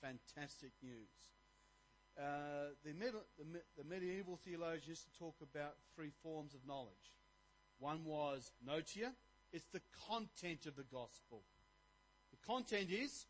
Fantastic 0.00 0.72
news. 0.82 1.08
Uh, 2.18 2.74
the, 2.84 2.92
med- 2.92 3.12
the, 3.38 3.60
the, 3.76 3.84
medieval 3.88 4.38
theologians 4.44 4.86
used 4.86 5.04
to 5.12 5.18
talk 5.18 5.34
about 5.42 5.74
three 5.96 6.12
forms 6.22 6.54
of 6.54 6.60
knowledge. 6.66 7.14
One 7.80 8.04
was 8.04 8.52
notitia, 8.64 9.12
it's 9.52 9.66
the 9.72 9.80
content 10.08 10.66
of 10.66 10.76
the 10.76 10.84
gospel. 10.84 11.42
The 12.30 12.46
content 12.46 12.90
is 12.90 13.26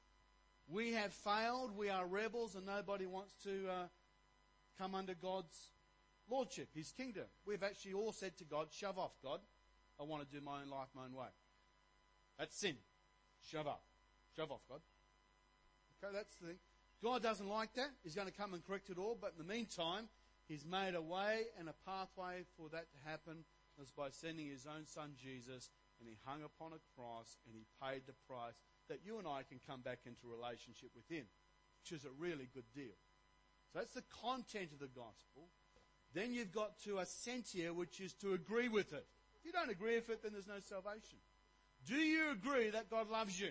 we 0.68 0.92
have 0.92 1.12
failed, 1.12 1.76
we 1.76 1.88
are 1.88 2.06
rebels, 2.06 2.56
and 2.56 2.66
nobody 2.66 3.06
wants 3.06 3.32
to 3.44 3.68
uh, 3.70 3.86
come 4.78 4.94
under 4.94 5.14
God's 5.14 5.70
lordship, 6.28 6.68
his 6.74 6.92
kingdom. 6.92 7.24
We've 7.46 7.62
actually 7.62 7.94
all 7.94 8.12
said 8.12 8.36
to 8.38 8.44
God, 8.44 8.68
shove 8.70 8.98
off, 8.98 9.12
God. 9.22 9.40
I 9.98 10.04
want 10.04 10.28
to 10.28 10.36
do 10.36 10.44
my 10.44 10.60
own 10.62 10.68
life, 10.68 10.88
my 10.94 11.04
own 11.04 11.14
way. 11.14 11.28
That's 12.38 12.56
sin. 12.56 12.76
Shove 13.50 13.66
up. 13.66 13.82
Shove 14.36 14.50
off, 14.50 14.62
God. 14.68 14.80
Okay, 16.04 16.12
that's 16.12 16.36
the 16.36 16.48
thing. 16.48 16.60
God 17.02 17.22
doesn't 17.22 17.48
like 17.48 17.72
that. 17.74 17.88
He's 18.02 18.14
going 18.14 18.28
to 18.28 18.34
come 18.34 18.52
and 18.52 18.64
correct 18.64 18.90
it 18.90 18.98
all. 18.98 19.16
But 19.18 19.32
in 19.38 19.46
the 19.46 19.52
meantime, 19.52 20.08
He's 20.48 20.66
made 20.66 20.94
a 20.94 21.00
way 21.00 21.48
and 21.58 21.68
a 21.68 21.74
pathway 21.88 22.44
for 22.56 22.68
that 22.68 22.92
to 22.92 23.08
happen 23.08 23.44
was 23.78 23.90
by 23.90 24.10
sending 24.10 24.46
His 24.46 24.66
own 24.66 24.84
Son 24.84 25.16
Jesus, 25.16 25.70
and 25.98 26.08
He 26.08 26.16
hung 26.24 26.44
upon 26.44 26.72
a 26.76 26.84
cross 26.92 27.36
and 27.46 27.56
He 27.56 27.64
paid 27.80 28.02
the 28.04 28.12
price 28.28 28.60
that 28.88 29.00
you 29.04 29.18
and 29.18 29.26
I 29.26 29.48
can 29.48 29.60
come 29.66 29.80
back 29.80 30.00
into 30.04 30.28
relationship 30.28 30.90
with 30.94 31.08
Him, 31.08 31.24
which 31.80 31.96
is 31.96 32.04
a 32.04 32.12
really 32.20 32.48
good 32.52 32.68
deal. 32.74 32.96
So 33.72 33.80
that's 33.80 33.94
the 33.94 34.04
content 34.20 34.72
of 34.72 34.80
the 34.80 34.92
gospel. 34.92 35.48
Then 36.12 36.32
you've 36.32 36.52
got 36.52 36.78
to 36.84 37.00
assentia, 37.00 37.74
which 37.74 38.00
is 38.00 38.12
to 38.20 38.34
agree 38.34 38.68
with 38.68 38.92
it. 38.92 39.06
If 39.40 39.46
you 39.46 39.52
don't 39.52 39.70
agree 39.70 39.96
with 39.96 40.10
it, 40.10 40.22
then 40.22 40.32
there's 40.32 40.46
no 40.46 40.60
salvation. 40.60 41.18
Do 41.88 41.96
you 41.96 42.30
agree 42.30 42.70
that 42.70 42.90
God 42.90 43.08
loves 43.08 43.40
you? 43.40 43.50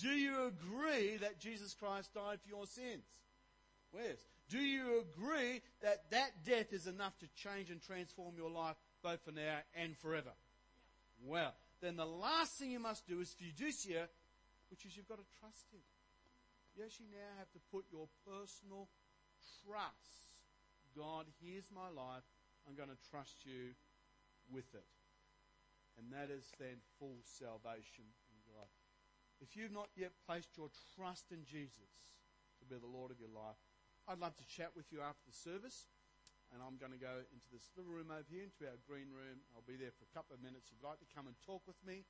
Do 0.00 0.08
you 0.08 0.46
agree 0.46 1.16
that 1.18 1.38
Jesus 1.38 1.74
Christ 1.74 2.14
died 2.14 2.38
for 2.42 2.48
your 2.48 2.66
sins? 2.66 3.04
Where's? 3.90 4.24
Do 4.48 4.58
you 4.58 5.00
agree 5.00 5.60
that 5.82 6.10
that 6.10 6.44
death 6.44 6.72
is 6.72 6.86
enough 6.86 7.18
to 7.18 7.26
change 7.36 7.70
and 7.70 7.80
transform 7.82 8.34
your 8.36 8.50
life 8.50 8.76
both 9.02 9.22
for 9.24 9.32
now 9.32 9.58
and 9.74 9.96
forever? 9.96 10.32
Well, 11.24 11.54
then 11.80 11.96
the 11.96 12.06
last 12.06 12.58
thing 12.58 12.70
you 12.70 12.80
must 12.80 13.06
do 13.06 13.20
is 13.20 13.34
fiducia, 13.34 14.08
which 14.70 14.84
is 14.86 14.96
you've 14.96 15.08
got 15.08 15.18
to 15.18 15.40
trust 15.40 15.66
Him. 15.72 15.80
You 16.76 16.84
actually 16.84 17.12
now 17.12 17.36
have 17.38 17.52
to 17.52 17.60
put 17.70 17.84
your 17.92 18.08
personal 18.24 18.88
trust. 19.64 20.40
God, 20.96 21.26
here's 21.44 21.68
my 21.74 21.88
life. 21.88 22.24
I'm 22.66 22.74
going 22.74 22.88
to 22.88 23.10
trust 23.10 23.44
you 23.44 23.76
with 24.50 24.72
it. 24.74 24.88
And 25.98 26.12
that 26.12 26.32
is 26.32 26.48
then 26.58 26.80
full 26.98 27.20
salvation 27.24 28.08
if 29.42 29.58
you've 29.58 29.74
not 29.74 29.90
yet 29.98 30.14
placed 30.22 30.54
your 30.54 30.70
trust 30.94 31.34
in 31.34 31.42
Jesus 31.42 31.90
to 32.62 32.64
be 32.64 32.78
the 32.78 32.86
Lord 32.86 33.10
of 33.10 33.18
your 33.18 33.34
life, 33.34 33.58
I'd 34.06 34.22
love 34.22 34.38
to 34.38 34.46
chat 34.46 34.70
with 34.78 34.86
you 34.94 35.02
after 35.02 35.26
the 35.26 35.34
service. 35.34 35.90
And 36.54 36.60
I'm 36.60 36.76
going 36.76 36.92
to 36.92 37.00
go 37.00 37.24
into 37.32 37.48
this 37.48 37.72
little 37.74 37.90
room 37.90 38.12
over 38.12 38.28
here, 38.28 38.44
into 38.44 38.68
our 38.68 38.76
green 38.84 39.08
room. 39.08 39.40
I'll 39.56 39.64
be 39.64 39.74
there 39.74 39.90
for 39.90 40.04
a 40.04 40.12
couple 40.12 40.36
of 40.36 40.44
minutes. 40.44 40.68
If 40.68 40.78
you'd 40.78 40.84
like 40.84 41.00
to 41.00 41.08
come 41.10 41.24
and 41.24 41.32
talk 41.42 41.64
with 41.64 41.80
me 41.80 42.04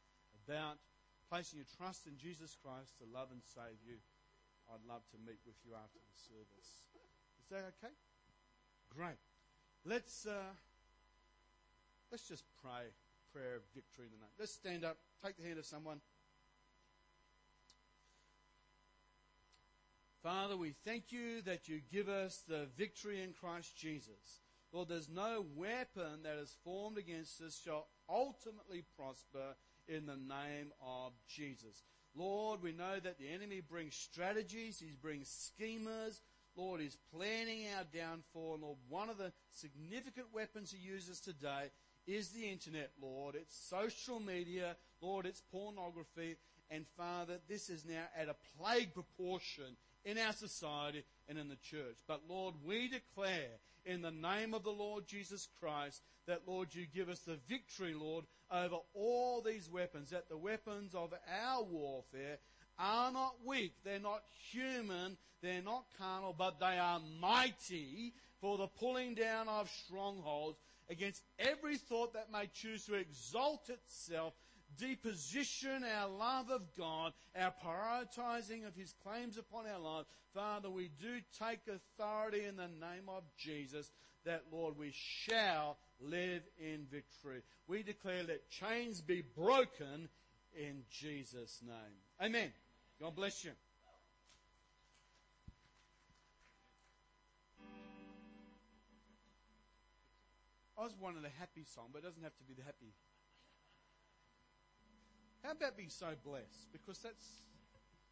about 0.44 0.82
placing 1.30 1.62
your 1.62 1.70
trust 1.78 2.10
in 2.10 2.18
Jesus 2.18 2.58
Christ 2.58 2.98
to 2.98 3.06
love 3.06 3.30
and 3.30 3.38
save 3.38 3.78
you, 3.86 4.02
I'd 4.66 4.82
love 4.82 5.06
to 5.14 5.18
meet 5.22 5.38
with 5.46 5.56
you 5.62 5.78
after 5.78 6.02
the 6.02 6.16
service. 6.18 6.90
Is 7.38 7.48
that 7.54 7.70
okay? 7.78 7.94
Great. 8.90 9.22
Let's 9.86 10.26
uh, 10.26 10.58
let's 12.10 12.26
just 12.26 12.42
pray 12.58 12.90
prayer 13.32 13.56
of 13.56 13.62
victory 13.72 14.10
in 14.10 14.12
the 14.12 14.20
name. 14.20 14.34
Let's 14.36 14.52
stand 14.52 14.84
up, 14.84 14.98
take 15.24 15.38
the 15.38 15.46
hand 15.46 15.56
of 15.56 15.64
someone. 15.64 16.02
Father, 20.22 20.56
we 20.56 20.72
thank 20.84 21.10
you 21.10 21.42
that 21.42 21.68
you 21.68 21.80
give 21.90 22.08
us 22.08 22.44
the 22.46 22.68
victory 22.78 23.20
in 23.20 23.32
Christ 23.32 23.76
Jesus. 23.76 24.40
Lord, 24.72 24.88
there's 24.88 25.08
no 25.08 25.44
weapon 25.56 26.22
that 26.22 26.38
is 26.40 26.54
formed 26.62 26.96
against 26.96 27.42
us 27.42 27.60
shall 27.62 27.88
ultimately 28.08 28.84
prosper 28.96 29.56
in 29.88 30.06
the 30.06 30.16
name 30.16 30.72
of 30.80 31.12
Jesus. 31.26 31.82
Lord, 32.14 32.62
we 32.62 32.70
know 32.70 33.00
that 33.02 33.18
the 33.18 33.28
enemy 33.34 33.62
brings 33.68 33.96
strategies, 33.96 34.78
he 34.78 34.94
brings 35.02 35.28
schemers. 35.28 36.20
Lord, 36.54 36.80
he's 36.80 36.98
planning 37.12 37.64
our 37.76 37.84
downfall. 37.92 38.58
Lord, 38.62 38.78
one 38.88 39.08
of 39.08 39.18
the 39.18 39.32
significant 39.50 40.26
weapons 40.32 40.70
he 40.70 40.78
uses 40.78 41.18
today 41.18 41.70
is 42.06 42.28
the 42.28 42.48
internet, 42.48 42.90
Lord. 43.00 43.34
It's 43.34 43.56
social 43.56 44.20
media. 44.20 44.76
Lord, 45.00 45.26
it's 45.26 45.42
pornography. 45.50 46.36
And 46.70 46.86
Father, 46.96 47.38
this 47.48 47.68
is 47.70 47.84
now 47.84 48.04
at 48.16 48.28
a 48.28 48.36
plague 48.58 48.94
proportion 48.94 49.76
in 50.04 50.18
our 50.18 50.32
society 50.32 51.04
and 51.28 51.38
in 51.38 51.48
the 51.48 51.56
church. 51.56 51.98
But 52.06 52.22
Lord, 52.28 52.54
we 52.64 52.88
declare 52.88 53.58
in 53.84 54.02
the 54.02 54.10
name 54.10 54.54
of 54.54 54.64
the 54.64 54.70
Lord 54.70 55.06
Jesus 55.06 55.48
Christ 55.60 56.02
that, 56.26 56.42
Lord, 56.46 56.74
you 56.74 56.86
give 56.86 57.08
us 57.08 57.20
the 57.20 57.38
victory, 57.48 57.94
Lord, 57.94 58.24
over 58.50 58.76
all 58.94 59.40
these 59.40 59.68
weapons, 59.70 60.10
that 60.10 60.28
the 60.28 60.36
weapons 60.36 60.94
of 60.94 61.12
our 61.44 61.62
warfare 61.64 62.38
are 62.78 63.12
not 63.12 63.36
weak, 63.44 63.74
they're 63.84 63.98
not 63.98 64.22
human, 64.50 65.16
they're 65.42 65.62
not 65.62 65.84
carnal, 65.98 66.34
but 66.36 66.60
they 66.60 66.78
are 66.78 67.00
mighty 67.20 68.14
for 68.40 68.58
the 68.58 68.66
pulling 68.66 69.14
down 69.14 69.48
of 69.48 69.70
strongholds 69.70 70.58
against 70.90 71.22
every 71.38 71.76
thought 71.76 72.12
that 72.12 72.32
may 72.32 72.48
choose 72.52 72.84
to 72.86 72.94
exalt 72.94 73.70
itself 73.70 74.34
deposition 74.78 75.84
our 75.84 76.08
love 76.08 76.50
of 76.50 76.62
God, 76.76 77.12
our 77.36 77.52
prioritizing 77.64 78.66
of 78.66 78.74
His 78.74 78.94
claims 79.04 79.38
upon 79.38 79.66
our 79.66 79.78
lives. 79.78 80.08
Father, 80.34 80.70
we 80.70 80.90
do 81.00 81.20
take 81.38 81.60
authority 81.68 82.44
in 82.44 82.56
the 82.56 82.68
name 82.68 83.08
of 83.08 83.22
Jesus 83.36 83.90
that, 84.24 84.44
Lord, 84.52 84.78
we 84.78 84.92
shall 84.92 85.76
live 86.00 86.42
in 86.58 86.86
victory. 86.90 87.42
We 87.66 87.82
declare 87.82 88.24
that 88.24 88.50
chains 88.50 89.00
be 89.00 89.22
broken 89.36 90.08
in 90.54 90.82
Jesus' 90.90 91.60
name. 91.66 92.26
Amen. 92.28 92.52
God 93.00 93.16
bless 93.16 93.44
you. 93.44 93.52
I 100.78 100.84
was 100.84 100.94
wanting 101.00 101.24
a 101.24 101.40
happy 101.40 101.64
song, 101.64 101.86
but 101.92 102.00
it 102.00 102.06
doesn't 102.06 102.22
have 102.22 102.36
to 102.38 102.44
be 102.44 102.54
the 102.54 102.62
happy 102.62 102.92
how 105.42 105.52
about 105.52 105.76
being 105.76 105.90
so 105.90 106.06
blessed? 106.24 106.68
Because 106.72 106.98
that's 106.98 107.42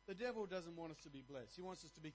the 0.06 0.14
devil 0.14 0.46
doesn't 0.46 0.76
want 0.76 0.90
us 0.92 0.98
to 1.04 1.10
be 1.10 1.22
blessed. 1.22 1.54
He 1.54 1.62
wants 1.62 1.84
us 1.84 1.90
to 1.92 2.00
be 2.00 2.12